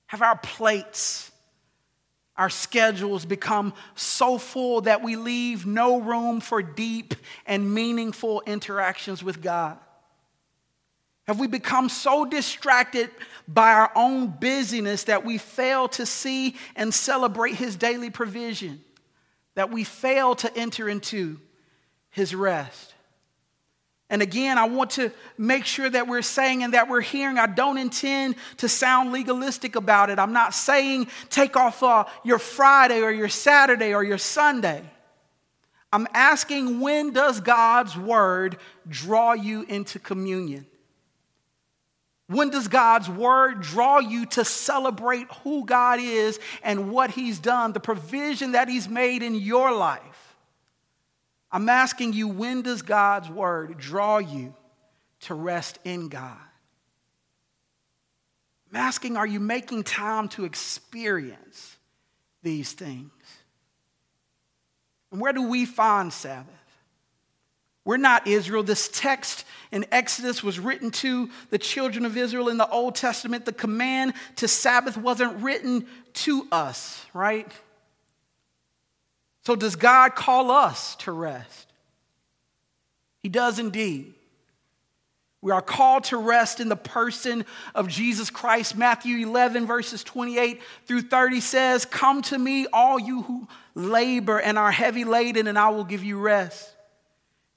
Have 0.05 0.22
our 0.22 0.38
plates, 0.38 1.32
our 2.38 2.51
schedules 2.51 3.25
become 3.25 3.74
so 3.96 4.38
full 4.38 4.82
that 4.82 5.01
we 5.01 5.15
leave 5.15 5.65
no 5.65 6.00
room 6.00 6.39
for 6.39 6.62
deep 6.62 7.15
and 7.48 7.74
meaningful 7.74 8.44
interactions 8.46 9.24
with 9.24 9.41
God? 9.41 9.79
Have 11.25 11.39
we 11.39 11.48
become 11.48 11.89
so 11.89 12.25
distracted 12.25 13.10
by 13.48 13.72
our 13.74 13.91
own 13.96 14.27
busyness 14.27 15.05
that 15.05 15.25
we 15.25 15.39
fail 15.39 15.88
to 15.88 16.05
see 16.05 16.55
and 16.75 16.94
celebrate 16.94 17.55
His 17.55 17.75
daily 17.75 18.12
provision? 18.12 18.84
That 19.55 19.72
we 19.72 19.84
fail 19.84 20.36
to 20.36 20.55
enter 20.55 20.88
into 20.88 21.39
His 22.12 22.36
rest? 22.36 22.94
And 24.09 24.21
again, 24.21 24.57
I 24.57 24.65
want 24.65 24.91
to 24.91 25.12
make 25.38 25.65
sure 25.65 25.89
that 25.89 26.07
we're 26.07 26.21
saying 26.21 26.62
and 26.63 26.74
that 26.74 26.88
we're 26.88 27.01
hearing. 27.01 27.39
I 27.39 27.47
don't 27.47 27.77
intend 27.77 28.35
to 28.57 28.69
sound 28.69 29.12
legalistic 29.12 29.75
about 29.75 30.09
it. 30.09 30.19
I'm 30.19 30.33
not 30.33 30.53
saying 30.53 31.07
take 31.29 31.57
off 31.57 31.81
uh, 31.81 32.05
your 32.24 32.38
Friday 32.38 33.01
or 33.01 33.12
your 33.12 33.29
Saturday 33.29 33.93
or 33.95 34.03
your 34.03 34.19
Sunday. 34.19 34.83
I'm 35.91 36.07
asking 36.13 36.81
when 36.81 37.13
does 37.13 37.39
God's 37.39 37.97
word 37.97 38.57
draw 38.88 39.33
you 39.33 39.63
into 39.63 39.97
communion? 39.97 40.67
When 42.27 42.50
does 42.50 42.67
God's 42.67 43.07
word 43.07 43.62
draw 43.62 44.00
you 44.00 44.25
to 44.27 44.43
celebrate 44.43 45.27
who 45.43 45.65
God 45.65 46.00
is 46.00 46.39
and 46.63 46.91
what 46.91 47.12
He's 47.12 47.39
done, 47.39 47.71
the 47.71 47.79
provision 47.79 48.53
that 48.53 48.67
He's 48.67 48.89
made 48.89 49.24
in 49.24 49.35
your 49.35 49.71
life? 49.71 50.14
I'm 51.55 51.69
asking 51.69 52.12
you, 52.12 52.27
when 52.27 52.63
does 52.63 52.81
God's 52.81 53.29
word 53.29 53.77
draw 53.77 54.17
you 54.17 54.53
to 55.21 55.33
rest 55.33 55.79
in 55.85 56.09
God? 56.09 56.38
I'm 58.69 58.75
asking, 58.75 59.15
are 59.15 59.25
you 59.25 59.39
making 59.39 59.83
time 59.83 60.27
to 60.29 60.43
experience 60.43 61.77
these 62.43 62.74
things? 62.74 63.09
And 65.13 65.21
where 65.21 65.31
do 65.31 65.47
we 65.47 65.63
find 65.63 66.12
Sabbath? 66.12 66.51
We're 67.85 67.95
not 67.95 68.27
Israel. 68.27 68.63
This 68.63 68.89
text 68.89 69.45
in 69.71 69.85
Exodus 69.93 70.43
was 70.43 70.59
written 70.59 70.91
to 70.91 71.29
the 71.51 71.57
children 71.57 72.03
of 72.03 72.17
Israel 72.17 72.50
in 72.50 72.57
the 72.57 72.67
Old 72.67 72.95
Testament. 72.95 73.45
The 73.45 73.53
command 73.53 74.13
to 74.35 74.50
Sabbath 74.50 74.97
wasn't 74.97 75.41
written 75.41 75.88
to 76.15 76.50
us, 76.51 77.05
right? 77.13 77.50
So, 79.45 79.55
does 79.55 79.75
God 79.75 80.15
call 80.15 80.49
us 80.49 80.95
to 80.97 81.11
rest? 81.11 81.71
He 83.21 83.29
does 83.29 83.59
indeed. 83.59 84.13
We 85.41 85.51
are 85.51 85.61
called 85.61 86.05
to 86.05 86.17
rest 86.17 86.59
in 86.59 86.69
the 86.69 86.75
person 86.75 87.45
of 87.75 87.87
Jesus 87.87 88.31
Christ. 88.31 88.75
Matthew 88.75 89.27
11, 89.27 89.67
verses 89.67 90.03
28 90.03 90.59
through 90.87 91.03
30 91.03 91.39
says, 91.41 91.85
Come 91.85 92.23
to 92.23 92.39
me, 92.39 92.65
all 92.73 92.99
you 92.99 93.21
who 93.21 93.47
labor 93.75 94.39
and 94.39 94.57
are 94.57 94.71
heavy 94.71 95.03
laden, 95.03 95.45
and 95.45 95.59
I 95.59 95.69
will 95.69 95.83
give 95.83 96.03
you 96.03 96.17
rest. 96.19 96.75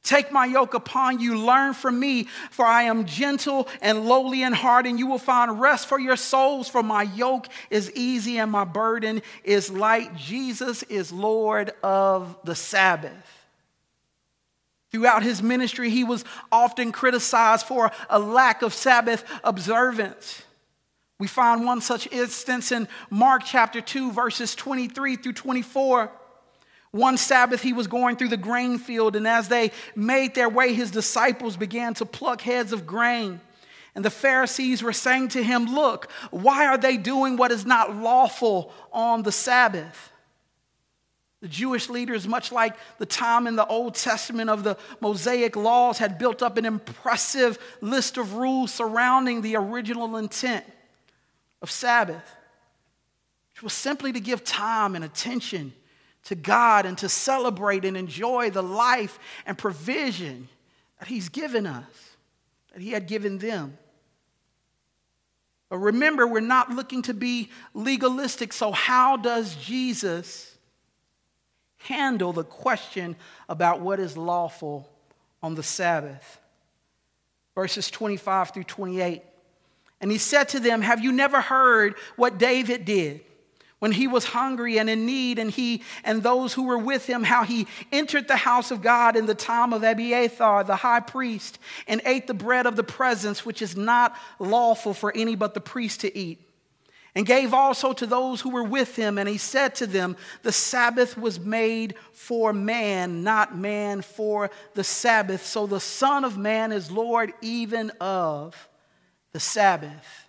Take 0.03 0.33
my 0.33 0.47
yoke 0.47 0.75
upon 0.75 1.21
you, 1.21 1.39
learn 1.39 1.75
from 1.75 2.01
me, 2.01 2.29
for 2.51 2.65
I 2.65 2.85
am 2.85 3.05
gentle 3.05 3.69
and 3.83 4.07
lowly 4.07 4.43
in 4.43 4.53
heart, 4.53 4.87
and 4.87 4.99
you 4.99 5.07
will 5.07 5.19
find 5.19 5.61
rest 5.61 5.87
for 5.87 5.99
your 5.99 6.17
souls. 6.17 6.69
For 6.69 6.83
my 6.83 7.03
yoke 7.03 7.49
is 7.69 7.93
easy 7.95 8.39
and 8.39 8.51
my 8.51 8.65
burden 8.65 9.23
is 9.45 9.71
light. 9.71 10.17
Jesus 10.17 10.83
is 10.85 11.13
Lord 11.13 11.73
of 11.83 12.39
the 12.45 12.55
Sabbath. 12.55 13.13
Throughout 14.91 15.23
his 15.23 15.43
ministry, 15.43 15.91
he 15.91 16.05
was 16.05 16.25
often 16.51 16.93
criticized 16.93 17.67
for 17.67 17.93
a 18.09 18.19
lack 18.19 18.63
of 18.63 18.73
Sabbath 18.73 19.25
observance. 19.45 20.43
We 21.19 21.27
find 21.27 21.65
one 21.65 21.81
such 21.81 22.11
instance 22.11 22.73
in 22.73 22.89
Mark 23.11 23.43
chapter 23.45 23.81
2, 23.81 24.13
verses 24.13 24.55
23 24.55 25.17
through 25.17 25.33
24. 25.35 26.11
One 26.91 27.19
Sabbath, 27.19 27.63
he 27.63 27.73
was 27.73 27.87
going 27.87 28.17
through 28.17 28.29
the 28.29 28.37
grain 28.37 28.79
field, 28.79 29.15
and 29.15 29.27
as 29.27 29.49
they 29.49 29.73
made 29.95 30.35
their 30.35 30.49
way, 30.49 30.73
his 30.73 30.91
disciples 30.91 31.57
began 31.57 31.95
to 31.95 32.07
pluck 32.07 32.41
heads 32.41 32.73
of 32.73 32.87
grain. 32.87 33.41
And 33.95 34.05
the 34.05 34.11
Pharisees 34.11 34.83
were 34.83 34.93
saying 34.93 35.29
to 35.29 35.43
him, 35.43 35.67
Look, 35.67 36.11
why 36.31 36.67
are 36.67 36.79
they 36.79 36.97
doing 36.97 37.37
what 37.37 37.53
is 37.53 37.67
not 37.67 37.95
lawful 37.95 38.73
on 38.93 39.23
the 39.23 39.33
Sabbath? 39.33 40.13
The 41.41 41.49
Jewish 41.49 41.89
leaders, 41.89 42.27
much 42.27 42.51
like 42.51 42.75
the 42.99 43.07
time 43.07 43.47
in 43.47 43.55
the 43.55 43.67
Old 43.67 43.95
Testament 43.95 44.51
of 44.51 44.65
the 44.65 44.77
Mosaic 45.01 45.57
laws, 45.57 45.99
had 45.99 46.19
built 46.19 46.43
up 46.43 46.57
an 46.57 46.65
impressive 46.65 47.59
list 47.81 48.17
of 48.17 48.35
rules 48.35 48.73
surrounding 48.73 49.43
the 49.43 49.57
original 49.57 50.17
intent 50.17 50.65
of 51.63 51.71
Sabbath, 51.71 52.35
which 53.53 53.63
was 53.63 53.73
simply 53.73 54.13
to 54.13 54.21
give 54.21 54.43
time 54.43 54.97
and 54.97 55.05
attention 55.05 55.73
to 56.29 56.35
God 56.35 56.87
and 56.87 56.97
to 56.99 57.09
celebrate 57.09 57.85
and 57.85 57.97
enjoy 57.97 58.51
the 58.51 58.63
life 58.63 59.19
and 59.45 59.59
provision 59.59 60.49
that 60.99 61.09
He's 61.09 61.29
given 61.29 61.67
us, 61.67 62.17
that 62.73 62.81
He 62.81 62.91
had 62.91 63.07
given 63.07 63.39
them. 63.39 63.77
But 65.69 65.79
remember, 65.79 66.27
we're 66.27 66.41
not 66.41 66.71
looking 66.71 67.03
to 67.03 67.15
be 67.15 67.51
legalistic, 67.75 68.55
so 68.55 68.73
how 68.73 69.17
does 69.19 69.55
Jesus? 69.57 70.55
handle 71.79 72.33
the 72.33 72.45
question 72.45 73.17
about 73.49 73.81
what 73.81 74.01
is 74.01 74.17
lawful 74.17 74.89
on 75.43 75.55
the 75.55 75.63
Sabbath. 75.63 76.41
Verses 77.55 77.91
25 77.91 78.51
through 78.51 78.65
28. 78.65 79.23
And 80.01 80.11
he 80.11 80.19
said 80.19 80.49
to 80.51 80.61
them, 80.61 80.83
Have 80.83 81.03
you 81.03 81.13
never 81.13 81.41
heard 81.41 81.95
what 82.17 82.39
David 82.39 82.85
did? 82.85 83.21
When 83.79 83.93
he 83.93 84.09
was 84.09 84.25
hungry 84.25 84.79
and 84.79 84.91
in 84.91 85.07
need, 85.07 85.39
and 85.39 85.51
he 85.51 85.83
and 86.03 86.23
those 86.23 86.53
who 86.53 86.65
were 86.65 86.79
with 86.79 87.07
him, 87.07 87.23
how 87.23 87.45
he 87.45 87.69
entered 87.93 88.27
the 88.27 88.37
house 88.37 88.71
of 88.73 88.83
God 88.83 89.17
in 89.17 89.27
the 89.27 89.35
time 89.35 89.73
of 89.73 89.85
Abiathar, 89.85 90.65
the 90.65 90.77
high 90.77 91.01
priest, 91.01 91.59
and 91.87 92.03
ate 92.05 92.27
the 92.27 92.35
bread 92.35 92.67
of 92.67 92.75
the 92.75 92.83
presence, 92.83 93.47
which 93.47 93.63
is 93.63 93.77
not 93.77 94.17
lawful 94.41 94.95
for 94.95 95.13
any 95.15 95.37
but 95.37 95.55
the 95.55 95.61
priest 95.61 96.01
to 96.01 96.19
eat 96.19 96.41
and 97.19 97.27
gave 97.27 97.53
also 97.53 97.93
to 97.93 98.07
those 98.07 98.41
who 98.41 98.51
were 98.51 98.63
with 98.63 98.95
him. 98.95 99.19
And 99.19 99.29
he 99.29 99.39
said 99.39 99.75
to 99.77 99.89
them, 99.89 100.17
The 100.45 100.53
Sabbath 100.53 101.19
was 101.19 101.41
made 101.41 101.97
for 102.13 102.53
man, 102.53 103.25
not 103.25 103.57
man 103.57 104.03
for 104.03 104.53
the 104.75 104.85
Sabbath. 104.85 105.45
So 105.45 105.67
the 105.67 105.81
Son 105.81 106.25
of 106.25 106.39
Man 106.39 106.71
is 106.71 106.93
Lord 106.93 107.33
even 107.41 107.91
of 108.01 108.69
the 109.33 109.41
Sabbath. 109.41 110.28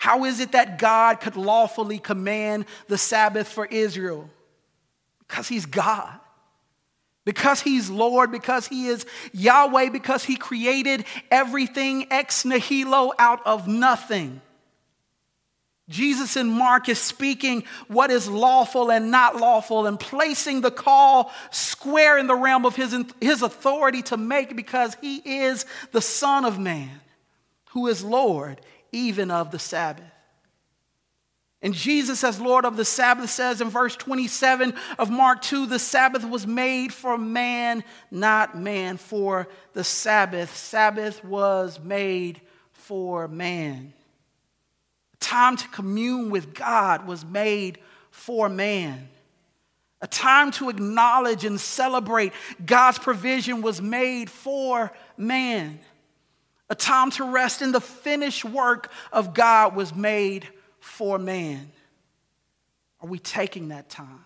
How 0.00 0.24
is 0.24 0.40
it 0.40 0.52
that 0.52 0.78
God 0.78 1.20
could 1.20 1.36
lawfully 1.36 1.98
command 1.98 2.64
the 2.88 2.96
Sabbath 2.96 3.46
for 3.46 3.66
Israel? 3.66 4.30
Because 5.28 5.46
he's 5.46 5.66
God. 5.66 6.18
Because 7.26 7.60
he's 7.60 7.90
Lord, 7.90 8.32
because 8.32 8.66
he 8.66 8.86
is 8.86 9.04
Yahweh, 9.34 9.90
because 9.90 10.24
he 10.24 10.36
created 10.36 11.04
everything 11.30 12.06
ex 12.10 12.46
nihilo 12.46 13.12
out 13.18 13.46
of 13.46 13.68
nothing. 13.68 14.40
Jesus 15.90 16.34
in 16.34 16.48
Mark 16.48 16.88
is 16.88 16.98
speaking 16.98 17.64
what 17.88 18.10
is 18.10 18.26
lawful 18.26 18.90
and 18.90 19.10
not 19.10 19.36
lawful 19.36 19.86
and 19.86 20.00
placing 20.00 20.62
the 20.62 20.70
call 20.70 21.30
square 21.50 22.16
in 22.16 22.26
the 22.26 22.34
realm 22.34 22.64
of 22.64 22.74
his, 22.74 22.96
his 23.20 23.42
authority 23.42 24.00
to 24.04 24.16
make 24.16 24.56
because 24.56 24.96
he 25.02 25.16
is 25.16 25.66
the 25.92 26.00
Son 26.00 26.46
of 26.46 26.58
Man 26.58 27.02
who 27.72 27.86
is 27.86 28.02
Lord 28.02 28.62
even 28.92 29.30
of 29.30 29.50
the 29.50 29.58
Sabbath. 29.58 30.04
And 31.62 31.74
Jesus, 31.74 32.24
as 32.24 32.40
Lord 32.40 32.64
of 32.64 32.76
the 32.76 32.86
Sabbath, 32.86 33.28
says 33.28 33.60
in 33.60 33.68
verse 33.68 33.94
27 33.94 34.72
of 34.98 35.10
Mark 35.10 35.42
2 35.42 35.66
the 35.66 35.78
Sabbath 35.78 36.24
was 36.24 36.46
made 36.46 36.92
for 36.92 37.18
man, 37.18 37.84
not 38.10 38.56
man 38.56 38.96
for 38.96 39.46
the 39.74 39.84
Sabbath. 39.84 40.56
Sabbath 40.56 41.22
was 41.22 41.78
made 41.78 42.40
for 42.72 43.28
man. 43.28 43.92
Time 45.20 45.56
to 45.58 45.68
commune 45.68 46.30
with 46.30 46.54
God 46.54 47.06
was 47.06 47.26
made 47.26 47.78
for 48.10 48.48
man. 48.48 49.08
A 50.00 50.06
time 50.06 50.50
to 50.52 50.70
acknowledge 50.70 51.44
and 51.44 51.60
celebrate 51.60 52.32
God's 52.64 52.98
provision 52.98 53.60
was 53.60 53.82
made 53.82 54.30
for 54.30 54.90
man. 55.18 55.78
A 56.70 56.74
time 56.74 57.10
to 57.12 57.24
rest 57.24 57.60
in 57.60 57.72
the 57.72 57.80
finished 57.80 58.44
work 58.44 58.90
of 59.12 59.34
God 59.34 59.76
was 59.76 59.94
made 59.94 60.48
for 60.78 61.18
man. 61.18 61.70
Are 63.02 63.08
we 63.08 63.18
taking 63.18 63.68
that 63.68 63.90
time? 63.90 64.24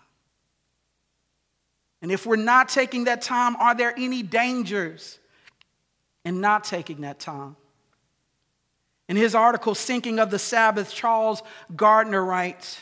And 2.01 2.11
if 2.11 2.25
we're 2.25 2.35
not 2.35 2.69
taking 2.69 3.05
that 3.05 3.23
time, 3.23 3.55
are 3.55 3.73
there 3.73 3.93
any 3.97 4.21
dangers 4.21 5.17
in 6.23 6.39
not 6.39 6.63
taking 6.63 7.01
that 7.01 7.19
time? 7.19 7.55
In 9.09 9.15
his 9.15 9.33
article, 9.33 9.73
Sinking 9.73 10.19
of 10.19 10.29
the 10.29 10.39
Sabbath, 10.39 10.93
Charles 10.93 11.41
Gardner 11.75 12.23
writes 12.23 12.79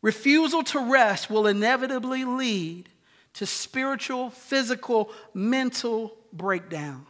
Refusal 0.00 0.62
to 0.64 0.78
rest 0.78 1.28
will 1.28 1.46
inevitably 1.46 2.24
lead 2.24 2.88
to 3.34 3.46
spiritual, 3.46 4.30
physical, 4.30 5.10
mental 5.34 6.16
breakdown. 6.32 7.06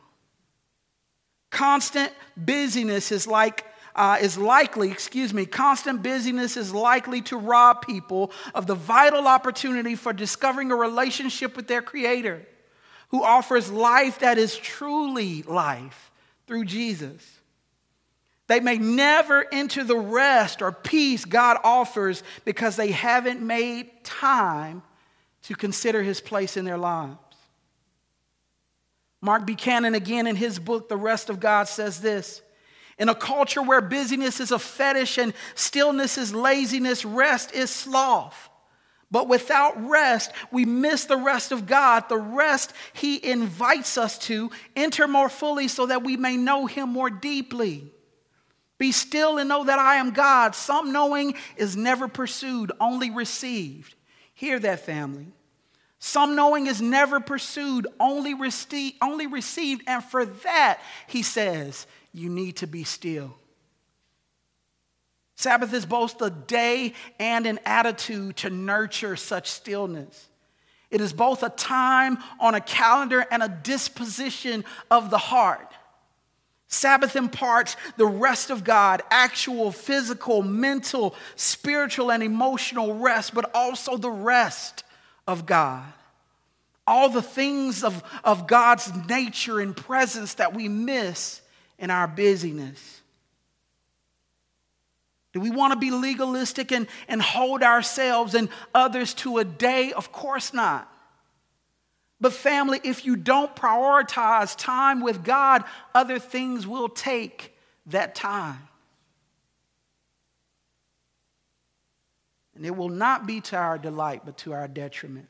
Constant 1.53 2.11
busyness 2.37 3.12
is 3.12 3.27
like 3.27 3.67
uh, 3.95 4.17
is 4.23 4.38
likely, 4.38 4.91
excuse 4.91 5.35
me, 5.35 5.45
constant 5.45 6.03
busyness 6.03 6.57
is 6.57 6.73
likely 6.73 7.21
to 7.21 7.37
rob 7.37 7.87
people 7.87 8.33
of 8.55 8.67
the 8.67 8.75
vital 8.75 9.29
opportunity 9.29 9.95
for 9.95 10.15
discovering 10.15 10.73
a 10.73 10.75
relationship 10.75 11.55
with 11.55 11.69
their 11.69 11.83
Creator, 11.83 12.47
who 13.11 13.23
offers 13.23 13.71
life 13.71 14.21
that 14.21 14.38
is 14.38 14.57
truly 14.57 15.43
life 15.43 16.11
through 16.47 16.65
Jesus. 16.65 17.41
They 18.47 18.61
may 18.61 18.79
never 18.79 19.45
enter 19.53 19.85
the 19.85 19.99
rest 19.99 20.62
or 20.62 20.73
peace 20.73 21.27
God 21.27 21.59
offers 21.62 22.23
because 22.47 22.77
they 22.77 22.93
haven't 22.93 23.43
made 23.43 23.91
time 24.05 24.83
to 25.43 25.55
consider 25.55 26.03
his 26.03 26.23
place 26.23 26.57
in 26.57 26.65
their 26.65 26.79
lives. 26.79 27.19
Mark 29.23 29.47
Buchanan, 29.47 29.95
again 29.95 30.27
in 30.27 30.35
his 30.35 30.59
book, 30.59 30.89
The 30.89 30.97
Rest 30.97 31.31
of 31.31 31.39
God, 31.39 31.69
says 31.69 32.01
this 32.01 32.43
In 32.99 33.09
a 33.09 33.15
culture 33.15 33.63
where 33.63 33.81
busyness 33.81 34.41
is 34.41 34.51
a 34.51 34.59
fetish 34.59 35.17
and 35.17 35.33
stillness 35.55 36.19
is 36.19 36.35
laziness, 36.35 37.05
rest 37.05 37.55
is 37.55 37.71
sloth. 37.71 38.51
But 39.13 39.29
without 39.29 39.89
rest, 39.89 40.33
we 40.51 40.65
miss 40.65 41.05
the 41.05 41.19
rest 41.19 41.53
of 41.53 41.67
God, 41.67 42.09
the 42.09 42.19
rest 42.19 42.73
He 42.95 43.25
invites 43.25 43.97
us 43.97 44.19
to 44.21 44.51
enter 44.75 45.07
more 45.07 45.29
fully 45.29 45.69
so 45.69 45.87
that 45.87 46.03
we 46.03 46.17
may 46.17 46.37
know 46.37 46.67
Him 46.67 46.89
more 46.89 47.11
deeply. 47.11 47.93
Be 48.79 48.91
still 48.91 49.39
and 49.39 49.49
know 49.49 49.65
that 49.65 49.79
I 49.79 49.97
am 49.97 50.11
God. 50.11 50.57
Some 50.57 50.93
knowing 50.93 51.35
is 51.57 51.77
never 51.77 52.09
pursued, 52.09 52.73
only 52.81 53.11
received. 53.11 53.95
Hear 54.35 54.59
that, 54.59 54.81
family. 54.81 55.29
Some 56.05 56.35
knowing 56.35 56.67
is 56.67 56.83
never 56.83 57.21
pursued, 57.21 57.87
only, 58.01 58.35
rece- 58.35 58.97
only 59.01 59.29
received. 59.29 59.85
And 59.87 60.03
for 60.03 60.25
that, 60.25 60.81
he 61.07 61.23
says, 61.23 61.87
you 62.12 62.29
need 62.29 62.57
to 62.57 62.67
be 62.67 62.83
still. 62.83 63.37
Sabbath 65.37 65.73
is 65.73 65.87
both 65.87 66.21
a 66.21 66.29
day 66.29 66.95
and 67.21 67.47
an 67.47 67.61
attitude 67.65 68.38
to 68.38 68.51
nurture 68.51 69.15
such 69.15 69.49
stillness. 69.49 70.29
It 70.91 71.01
is 71.01 71.12
both 71.12 71.45
a 71.45 71.51
time 71.51 72.19
on 72.41 72.57
a 72.57 72.61
calendar 72.61 73.25
and 73.31 73.41
a 73.41 73.49
disposition 73.49 74.65
of 74.91 75.09
the 75.09 75.19
heart. 75.19 75.73
Sabbath 76.67 77.15
imparts 77.15 77.77
the 77.97 78.07
rest 78.07 78.51
of 78.51 78.65
God, 78.65 79.03
actual 79.12 79.71
physical, 79.71 80.43
mental, 80.43 81.15
spiritual, 81.37 82.11
and 82.11 82.25
emotional 82.25 82.99
rest, 82.99 83.37
but 83.37 83.53
also 83.55 83.97
the 83.97 84.11
rest 84.11 84.83
of 85.27 85.47
God. 85.47 85.85
All 86.87 87.09
the 87.09 87.23
things 87.23 87.85
of, 87.85 88.03
of 88.25 88.47
God's 88.47 88.93
nature 89.09 89.61
and 89.61 89.77
presence 89.77 90.35
that 90.35 90.55
we 90.55 90.69
miss 90.69 91.41
in 91.79 91.91
our 91.91 92.09
busyness. 92.09 93.01
Do 95.33 95.41
we 95.41 95.51
want 95.51 95.73
to 95.73 95.79
be 95.79 95.91
legalistic 95.91 96.73
and, 96.73 96.87
and 97.09 97.23
hold 97.23 97.63
ourselves 97.63 98.35
and 98.35 98.49
others 98.75 99.15
to 99.15 99.39
a 99.39 99.45
day? 99.45 99.93
Of 99.93 100.13
course 100.13 100.53
not. 100.53 100.89
But, 102.21 102.33
family, 102.33 102.81
if 102.85 103.05
you 103.05 103.17
don't 103.17 103.55
prioritize 103.57 104.57
time 104.57 105.01
with 105.01 105.25
God, 105.25 105.65
other 105.95 106.19
things 106.19 106.67
will 106.67 106.89
take 106.89 107.57
that 107.87 108.15
time. 108.15 108.69
And 112.55 112.67
it 112.67 112.77
will 112.77 112.88
not 112.88 113.27
be 113.27 113.41
to 113.43 113.57
our 113.57 113.79
delight, 113.79 114.23
but 114.25 114.38
to 114.38 114.53
our 114.53 114.69
detriment. 114.69 115.29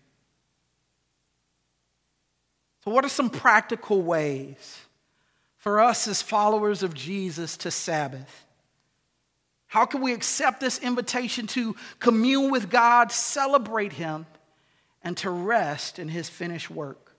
So, 2.84 2.90
what 2.90 3.04
are 3.04 3.08
some 3.08 3.30
practical 3.30 4.02
ways 4.02 4.80
for 5.56 5.80
us 5.80 6.08
as 6.08 6.20
followers 6.20 6.82
of 6.82 6.94
Jesus 6.94 7.56
to 7.58 7.70
Sabbath? 7.70 8.44
How 9.68 9.86
can 9.86 10.00
we 10.00 10.12
accept 10.12 10.60
this 10.60 10.78
invitation 10.80 11.46
to 11.48 11.76
commune 11.98 12.50
with 12.50 12.70
God, 12.70 13.12
celebrate 13.12 13.92
Him, 13.92 14.26
and 15.04 15.16
to 15.18 15.30
rest 15.30 15.98
in 15.98 16.08
his 16.08 16.28
finished 16.28 16.70
work. 16.70 17.14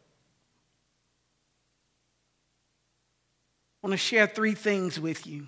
I 3.83 3.87
want 3.87 3.93
to 3.93 3.97
share 3.97 4.27
three 4.27 4.55
things 4.55 4.99
with 4.99 5.27
you. 5.27 5.47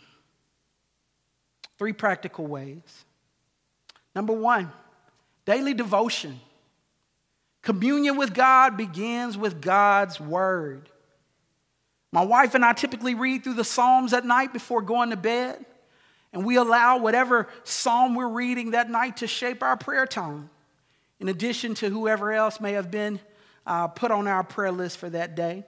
Three 1.78 1.94
practical 1.94 2.46
ways. 2.46 3.06
Number 4.16 4.34
one, 4.34 4.72
daily 5.46 5.74
devotion. 5.74 6.40
Communion 7.62 8.16
with 8.16 8.34
God 8.34 8.78
begins 8.78 9.38
with 9.38 9.62
God's 9.62 10.20
word. 10.20 10.90
My 12.12 12.24
wife 12.24 12.56
and 12.56 12.64
I 12.64 12.74
typically 12.74 13.14
read 13.14 13.44
through 13.44 13.56
the 13.56 13.64
Psalms 13.66 14.14
at 14.14 14.24
night 14.26 14.54
before 14.54 14.82
going 14.82 15.10
to 15.10 15.18
bed, 15.18 15.66
and 16.32 16.46
we 16.46 16.56
allow 16.56 16.98
whatever 16.98 17.50
psalm 17.64 18.16
we're 18.16 18.30
reading 18.30 18.72
that 18.72 18.90
night 18.90 19.18
to 19.18 19.28
shape 19.28 19.62
our 19.62 19.76
prayer 19.76 20.06
time, 20.06 20.50
in 21.20 21.28
addition 21.28 21.74
to 21.76 21.90
whoever 21.90 22.32
else 22.32 22.62
may 22.62 22.74
have 22.74 22.90
been 22.90 23.20
uh, 23.66 23.88
put 23.88 24.12
on 24.12 24.28
our 24.28 24.44
prayer 24.44 24.72
list 24.72 24.98
for 24.98 25.10
that 25.10 25.36
day. 25.36 25.66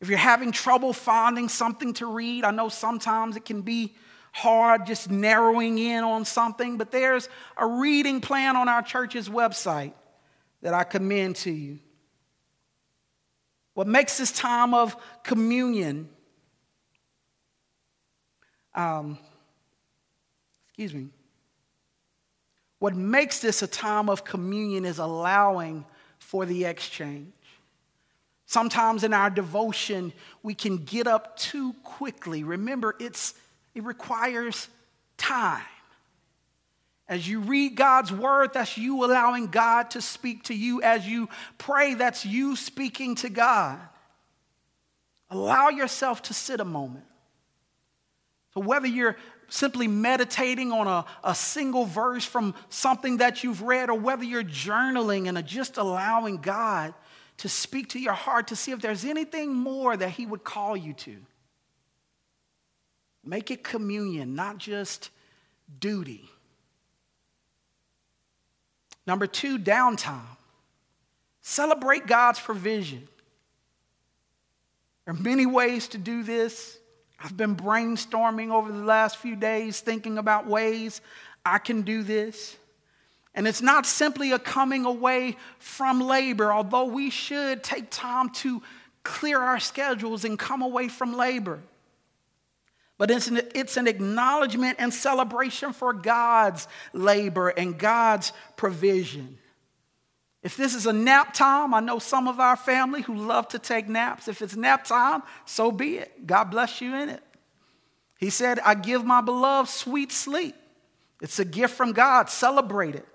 If 0.00 0.08
you're 0.08 0.16
having 0.16 0.52
trouble 0.52 0.92
finding 0.92 1.48
something 1.48 1.92
to 1.94 2.06
read, 2.06 2.44
I 2.44 2.52
know 2.52 2.68
sometimes 2.68 3.36
it 3.36 3.44
can 3.44 3.62
be 3.62 3.94
hard 4.38 4.86
just 4.86 5.10
narrowing 5.10 5.78
in 5.78 6.04
on 6.04 6.24
something, 6.24 6.78
but 6.78 6.90
there's 6.90 7.28
a 7.56 7.66
reading 7.66 8.20
plan 8.20 8.56
on 8.56 8.68
our 8.68 8.82
church's 8.82 9.28
website 9.28 9.92
that 10.62 10.74
I 10.74 10.84
commend 10.84 11.36
to 11.36 11.50
you. 11.50 11.80
What 13.74 13.86
makes 13.86 14.16
this 14.16 14.32
time 14.32 14.74
of 14.74 14.96
communion, 15.22 16.08
um, 18.74 19.18
excuse 20.66 20.94
me, 20.94 21.08
what 22.78 22.94
makes 22.94 23.40
this 23.40 23.62
a 23.62 23.66
time 23.66 24.08
of 24.08 24.24
communion 24.24 24.84
is 24.84 24.98
allowing 24.98 25.84
for 26.18 26.46
the 26.46 26.64
exchange. 26.64 27.32
Sometimes 28.46 29.04
in 29.04 29.12
our 29.12 29.30
devotion, 29.30 30.12
we 30.42 30.54
can 30.54 30.78
get 30.78 31.06
up 31.06 31.36
too 31.36 31.72
quickly. 31.82 32.44
Remember, 32.44 32.94
it's, 32.98 33.34
it 33.78 33.84
requires 33.84 34.68
time. 35.16 35.62
As 37.08 37.28
you 37.28 37.38
read 37.38 37.76
God's 37.76 38.12
word, 38.12 38.52
that's 38.52 38.76
you 38.76 39.04
allowing 39.04 39.46
God 39.46 39.92
to 39.92 40.02
speak 40.02 40.42
to 40.44 40.54
you. 40.54 40.82
As 40.82 41.06
you 41.06 41.28
pray, 41.58 41.94
that's 41.94 42.26
you 42.26 42.56
speaking 42.56 43.14
to 43.16 43.28
God. 43.28 43.78
Allow 45.30 45.68
yourself 45.68 46.22
to 46.22 46.34
sit 46.34 46.58
a 46.58 46.64
moment. 46.64 47.04
So, 48.54 48.62
whether 48.62 48.88
you're 48.88 49.16
simply 49.48 49.86
meditating 49.86 50.72
on 50.72 50.88
a, 50.88 51.04
a 51.22 51.36
single 51.36 51.84
verse 51.84 52.24
from 52.24 52.56
something 52.68 53.18
that 53.18 53.44
you've 53.44 53.62
read, 53.62 53.90
or 53.90 53.98
whether 53.98 54.24
you're 54.24 54.42
journaling 54.42 55.28
and 55.28 55.46
just 55.46 55.76
allowing 55.76 56.38
God 56.38 56.94
to 57.36 57.48
speak 57.48 57.90
to 57.90 58.00
your 58.00 58.14
heart 58.14 58.48
to 58.48 58.56
see 58.56 58.72
if 58.72 58.80
there's 58.80 59.04
anything 59.04 59.54
more 59.54 59.96
that 59.96 60.10
He 60.10 60.26
would 60.26 60.42
call 60.42 60.76
you 60.76 60.94
to. 60.94 61.16
Make 63.28 63.50
it 63.50 63.62
communion, 63.62 64.34
not 64.34 64.56
just 64.56 65.10
duty. 65.80 66.30
Number 69.06 69.26
two, 69.26 69.58
downtime. 69.58 70.22
Celebrate 71.42 72.06
God's 72.06 72.40
provision. 72.40 73.06
There 75.04 75.14
are 75.14 75.18
many 75.18 75.44
ways 75.44 75.88
to 75.88 75.98
do 75.98 76.22
this. 76.22 76.78
I've 77.22 77.36
been 77.36 77.54
brainstorming 77.54 78.50
over 78.50 78.72
the 78.72 78.84
last 78.84 79.18
few 79.18 79.36
days, 79.36 79.80
thinking 79.80 80.16
about 80.16 80.46
ways 80.46 81.02
I 81.44 81.58
can 81.58 81.82
do 81.82 82.02
this. 82.02 82.56
And 83.34 83.46
it's 83.46 83.60
not 83.60 83.84
simply 83.84 84.32
a 84.32 84.38
coming 84.38 84.86
away 84.86 85.36
from 85.58 86.00
labor, 86.00 86.50
although 86.50 86.86
we 86.86 87.10
should 87.10 87.62
take 87.62 87.90
time 87.90 88.30
to 88.36 88.62
clear 89.02 89.38
our 89.38 89.60
schedules 89.60 90.24
and 90.24 90.38
come 90.38 90.62
away 90.62 90.88
from 90.88 91.14
labor. 91.14 91.60
But 92.98 93.12
it's 93.12 93.28
an, 93.28 93.40
it's 93.54 93.76
an 93.76 93.86
acknowledgement 93.86 94.76
and 94.80 94.92
celebration 94.92 95.72
for 95.72 95.92
God's 95.92 96.66
labor 96.92 97.48
and 97.48 97.78
God's 97.78 98.32
provision. 98.56 99.38
If 100.42 100.56
this 100.56 100.74
is 100.74 100.86
a 100.86 100.92
nap 100.92 101.32
time, 101.32 101.74
I 101.74 101.80
know 101.80 102.00
some 102.00 102.26
of 102.28 102.40
our 102.40 102.56
family 102.56 103.02
who 103.02 103.14
love 103.14 103.48
to 103.48 103.58
take 103.58 103.88
naps. 103.88 104.28
If 104.28 104.42
it's 104.42 104.56
nap 104.56 104.84
time, 104.84 105.22
so 105.46 105.70
be 105.70 105.98
it. 105.98 106.26
God 106.26 106.44
bless 106.44 106.80
you 106.80 106.94
in 106.94 107.08
it. 107.08 107.22
He 108.18 108.30
said, 108.30 108.58
I 108.60 108.74
give 108.74 109.04
my 109.04 109.20
beloved 109.20 109.70
sweet 109.70 110.10
sleep. 110.10 110.56
It's 111.20 111.38
a 111.38 111.44
gift 111.44 111.74
from 111.74 111.92
God. 111.92 112.28
Celebrate 112.30 112.96
it. 112.96 113.06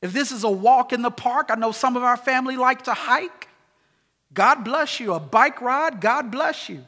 If 0.00 0.14
this 0.14 0.32
is 0.32 0.44
a 0.44 0.50
walk 0.50 0.94
in 0.94 1.02
the 1.02 1.10
park, 1.10 1.50
I 1.50 1.54
know 1.54 1.72
some 1.72 1.96
of 1.96 2.02
our 2.02 2.16
family 2.16 2.56
like 2.56 2.82
to 2.84 2.94
hike. 2.94 3.48
God 4.32 4.64
bless 4.64 5.00
you. 5.00 5.12
A 5.12 5.20
bike 5.20 5.60
ride, 5.60 6.00
God 6.00 6.30
bless 6.30 6.68
you. 6.68 6.84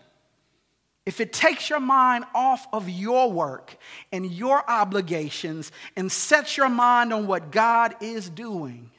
If 1.04 1.20
it 1.20 1.32
takes 1.32 1.68
your 1.68 1.80
mind 1.80 2.24
off 2.34 2.66
of 2.72 2.88
your 2.88 3.30
work 3.30 3.76
and 4.12 4.30
your 4.30 4.68
obligations 4.70 5.72
and 5.96 6.10
sets 6.10 6.56
your 6.56 6.68
mind 6.68 7.12
on 7.12 7.26
what 7.26 7.50
God 7.50 7.96
is 8.00 8.30
doing, 8.30 8.90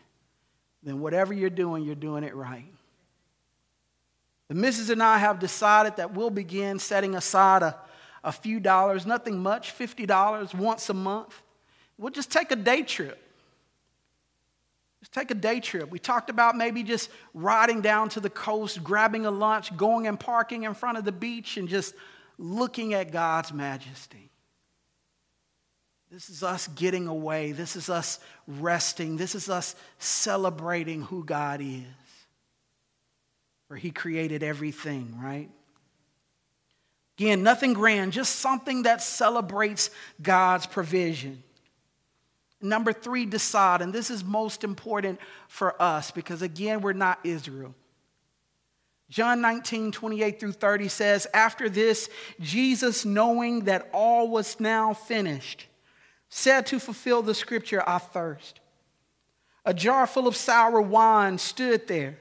then 0.84 1.00
whatever 1.00 1.34
you're 1.34 1.50
doing, 1.50 1.84
you're 1.84 1.96
doing 1.96 2.26
it 2.26 2.36
right. 2.36 2.66
The 4.50 4.56
missus 4.56 4.89
and 4.89 5.02
I 5.02 5.18
have 5.18 5.39
decided 5.39 5.96
that 5.96 6.13
we'll 6.13 6.30
begin 6.30 6.78
setting 6.78 7.16
aside 7.16 7.63
a, 7.63 7.78
a 8.24 8.34
few 8.34 8.60
dollars, 8.60 9.06
nothing 9.06 9.42
much, 9.42 9.78
$50 9.78 10.54
once 10.54 10.89
a 10.89 10.94
month. 10.94 11.42
We'll 11.98 12.12
just 12.12 12.32
take 12.32 12.52
a 12.52 12.58
day 12.58 12.84
trip. 12.84 13.20
Just 15.04 15.12
take 15.12 15.32
a 15.32 15.36
day 15.36 15.60
trip. 15.60 15.92
We 15.92 16.00
talked 16.00 16.30
about 16.30 16.56
maybe 16.56 16.82
just 16.82 17.10
riding 17.34 17.82
down 17.82 18.08
to 18.10 18.22
the 18.22 18.30
coast, 18.30 18.82
grabbing 18.82 19.26
a 19.26 19.32
lunch, 19.32 19.76
going 19.76 20.08
and 20.08 20.18
parking 20.18 20.63
in 20.63 20.74
front 20.74 20.98
of 20.98 21.04
the 21.04 21.12
beach, 21.12 21.58
and 21.58 21.68
just 21.68 21.94
looking 22.38 22.94
at 22.94 23.12
God's 23.12 23.52
majesty. 23.52 24.32
This 26.10 26.30
is 26.30 26.42
us 26.42 26.70
getting 26.70 27.10
away. 27.10 27.52
This 27.52 27.76
is 27.76 27.89
us 27.89 28.22
resting. 28.48 29.18
This 29.18 29.36
is 29.36 29.50
us 29.50 29.76
celebrating 30.00 31.02
who 31.02 31.26
God 31.26 31.60
is. 31.60 31.84
For 33.68 33.76
He 33.76 33.92
created 33.92 34.42
everything, 34.42 35.20
right? 35.22 35.50
Again, 37.20 37.44
nothing 37.44 37.74
grand, 37.74 38.13
just 38.13 38.38
something 38.38 38.84
that 38.84 39.02
celebrates 39.02 39.89
God's 40.22 40.66
provision. 40.66 41.44
Number 42.63 42.93
three, 42.93 43.26
decide. 43.26 43.82
And 43.82 43.93
this 43.93 44.10
is 44.10 44.23
most 44.23 44.63
important 44.63 45.19
for 45.49 45.80
us 45.82 46.12
because, 46.12 46.41
again, 46.41 46.82
we're 46.82 46.93
not 46.93 47.19
Israel. 47.23 47.76
John 49.10 49.41
19, 49.41 49.91
28 49.91 50.39
through 50.39 50.54
30 50.54 50.88
says, 50.88 51.28
After 51.34 51.69
this, 51.69 52.10
Jesus, 52.39 53.04
knowing 53.04 53.65
that 53.65 53.89
all 53.93 54.30
was 54.30 54.60
now 54.60 54.93
finished, 54.93 55.67
said 56.30 56.65
to 56.67 56.80
fulfill 56.80 57.21
the 57.21 57.36
scripture, 57.36 57.84
I 57.86 57.97
thirst. 57.97 58.62
A 59.65 59.73
jar 59.73 60.08
full 60.08 60.28
of 60.28 60.36
sour 60.36 60.82
wine 60.82 61.38
stood 61.38 61.88
there. 61.88 62.17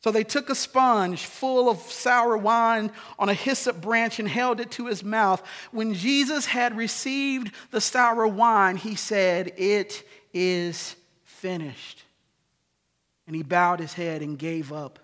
So 0.00 0.12
they 0.12 0.24
took 0.24 0.48
a 0.48 0.54
sponge 0.54 1.26
full 1.26 1.68
of 1.68 1.78
sour 1.78 2.36
wine 2.36 2.92
on 3.18 3.28
a 3.28 3.34
hyssop 3.34 3.80
branch 3.80 4.20
and 4.20 4.28
held 4.28 4.60
it 4.60 4.70
to 4.72 4.86
his 4.86 5.02
mouth. 5.02 5.42
When 5.72 5.94
Jesus 5.94 6.46
had 6.46 6.76
received 6.76 7.52
the 7.72 7.80
sour 7.80 8.26
wine, 8.26 8.76
he 8.76 8.94
said, 8.94 9.52
It 9.56 10.06
is 10.32 10.94
finished. 11.24 12.04
And 13.26 13.34
he 13.34 13.42
bowed 13.42 13.80
his 13.80 13.92
head 13.92 14.22
and 14.22 14.38
gave 14.38 14.72
up 14.72 15.00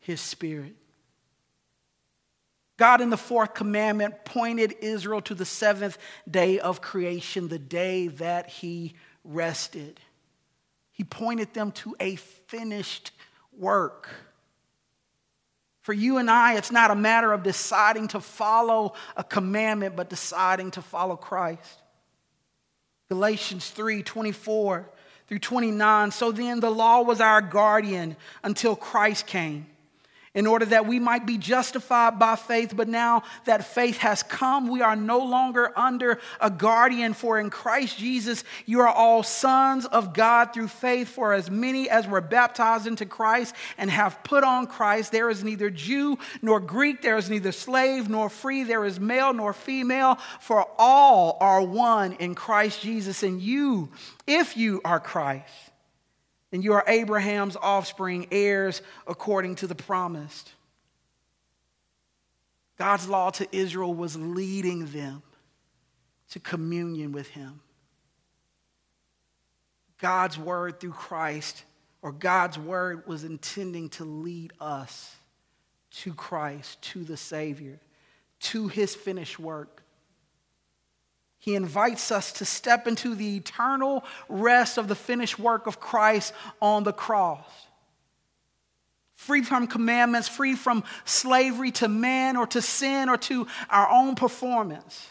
his 0.00 0.20
spirit. 0.20 0.74
God, 2.76 3.00
in 3.00 3.10
the 3.10 3.16
fourth 3.16 3.54
commandment, 3.54 4.24
pointed 4.24 4.74
Israel 4.80 5.20
to 5.22 5.34
the 5.36 5.44
seventh 5.44 5.98
day 6.28 6.58
of 6.58 6.80
creation, 6.80 7.46
the 7.46 7.58
day 7.58 8.08
that 8.08 8.48
he 8.48 8.94
rested. 9.22 10.00
He 10.90 11.04
pointed 11.04 11.54
them 11.54 11.70
to 11.72 11.94
a 12.00 12.16
finished 12.16 13.12
work. 13.56 14.08
For 15.82 15.92
you 15.92 16.18
and 16.18 16.30
I, 16.30 16.54
it's 16.54 16.70
not 16.70 16.90
a 16.90 16.94
matter 16.94 17.32
of 17.32 17.42
deciding 17.42 18.08
to 18.08 18.20
follow 18.20 18.94
a 19.16 19.24
commandment, 19.24 19.96
but 19.96 20.08
deciding 20.08 20.70
to 20.72 20.82
follow 20.82 21.16
Christ. 21.16 21.82
Galatians 23.08 23.68
3 23.70 24.02
24 24.02 24.88
through 25.28 25.38
29. 25.38 26.10
So 26.12 26.32
then 26.32 26.60
the 26.60 26.70
law 26.70 27.02
was 27.02 27.20
our 27.20 27.42
guardian 27.42 28.16
until 28.42 28.76
Christ 28.76 29.26
came 29.26 29.66
in 30.34 30.46
order 30.46 30.64
that 30.64 30.86
we 30.86 30.98
might 30.98 31.26
be 31.26 31.36
justified 31.36 32.18
by 32.18 32.36
faith. 32.36 32.74
But 32.74 32.88
now 32.88 33.22
that 33.44 33.66
faith 33.66 33.98
has 33.98 34.22
come, 34.22 34.68
we 34.68 34.80
are 34.80 34.96
no 34.96 35.18
longer 35.18 35.72
under 35.76 36.18
a 36.40 36.50
guardian. 36.50 37.12
For 37.12 37.38
in 37.38 37.50
Christ 37.50 37.98
Jesus, 37.98 38.44
you 38.64 38.80
are 38.80 38.88
all 38.88 39.22
sons 39.22 39.84
of 39.84 40.14
God 40.14 40.54
through 40.54 40.68
faith. 40.68 41.08
For 41.08 41.34
as 41.34 41.50
many 41.50 41.90
as 41.90 42.06
were 42.06 42.20
baptized 42.20 42.86
into 42.86 43.04
Christ 43.04 43.54
and 43.76 43.90
have 43.90 44.22
put 44.24 44.42
on 44.42 44.66
Christ, 44.66 45.12
there 45.12 45.28
is 45.28 45.44
neither 45.44 45.68
Jew 45.68 46.18
nor 46.40 46.60
Greek, 46.60 47.02
there 47.02 47.18
is 47.18 47.28
neither 47.28 47.52
slave 47.52 48.08
nor 48.08 48.30
free, 48.30 48.62
there 48.62 48.84
is 48.84 48.98
male 48.98 49.32
nor 49.34 49.52
female, 49.52 50.18
for 50.40 50.66
all 50.78 51.36
are 51.40 51.62
one 51.62 52.12
in 52.14 52.34
Christ 52.34 52.80
Jesus. 52.80 53.22
And 53.22 53.40
you, 53.40 53.90
if 54.26 54.56
you 54.56 54.80
are 54.84 55.00
Christ, 55.00 55.71
and 56.52 56.62
you 56.62 56.74
are 56.74 56.84
Abraham's 56.86 57.56
offspring, 57.56 58.28
heirs 58.30 58.82
according 59.06 59.56
to 59.56 59.66
the 59.66 59.74
promised. 59.74 60.52
God's 62.78 63.08
law 63.08 63.30
to 63.30 63.46
Israel 63.52 63.94
was 63.94 64.16
leading 64.16 64.86
them 64.86 65.22
to 66.30 66.40
communion 66.40 67.12
with 67.12 67.28
Him. 67.28 67.60
God's 69.98 70.38
word 70.38 70.80
through 70.80 70.92
Christ, 70.92 71.64
or 72.02 72.12
God's 72.12 72.58
word 72.58 73.06
was 73.06 73.24
intending 73.24 73.88
to 73.90 74.04
lead 74.04 74.52
us 74.60 75.14
to 75.92 76.12
Christ, 76.12 76.82
to 76.82 77.04
the 77.04 77.16
Savior, 77.16 77.78
to 78.40 78.68
his 78.68 78.94
finished 78.94 79.38
work. 79.38 79.81
He 81.42 81.56
invites 81.56 82.12
us 82.12 82.30
to 82.34 82.44
step 82.44 82.86
into 82.86 83.16
the 83.16 83.34
eternal 83.34 84.04
rest 84.28 84.78
of 84.78 84.86
the 84.86 84.94
finished 84.94 85.40
work 85.40 85.66
of 85.66 85.80
Christ 85.80 86.32
on 86.60 86.84
the 86.84 86.92
cross. 86.92 87.44
Free 89.16 89.42
from 89.42 89.66
commandments, 89.66 90.28
free 90.28 90.54
from 90.54 90.84
slavery 91.04 91.72
to 91.72 91.88
man 91.88 92.36
or 92.36 92.46
to 92.46 92.62
sin 92.62 93.08
or 93.08 93.16
to 93.16 93.48
our 93.68 93.90
own 93.90 94.14
performance. 94.14 95.08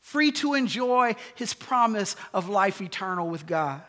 Free 0.00 0.30
to 0.30 0.54
enjoy 0.54 1.16
his 1.34 1.54
promise 1.54 2.14
of 2.32 2.48
life 2.48 2.80
eternal 2.80 3.28
with 3.28 3.44
God. 3.44 3.82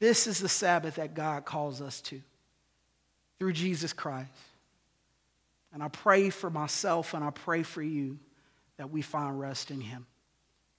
This 0.00 0.26
is 0.26 0.40
the 0.40 0.48
Sabbath 0.48 0.96
that 0.96 1.14
God 1.14 1.44
calls 1.44 1.80
us 1.80 2.00
to 2.00 2.20
through 3.38 3.52
Jesus 3.52 3.92
Christ. 3.92 4.32
And 5.72 5.80
I 5.80 5.86
pray 5.86 6.30
for 6.30 6.50
myself 6.50 7.14
and 7.14 7.22
I 7.22 7.30
pray 7.30 7.62
for 7.62 7.82
you 7.82 8.18
that 8.82 8.88
we 8.88 9.00
find 9.00 9.38
rest 9.38 9.70
in 9.70 9.80
him. 9.80 10.08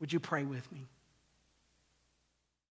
Would 0.02 0.12
you 0.12 0.20
pray 0.20 0.44
with 0.44 0.70
me? 0.74 0.89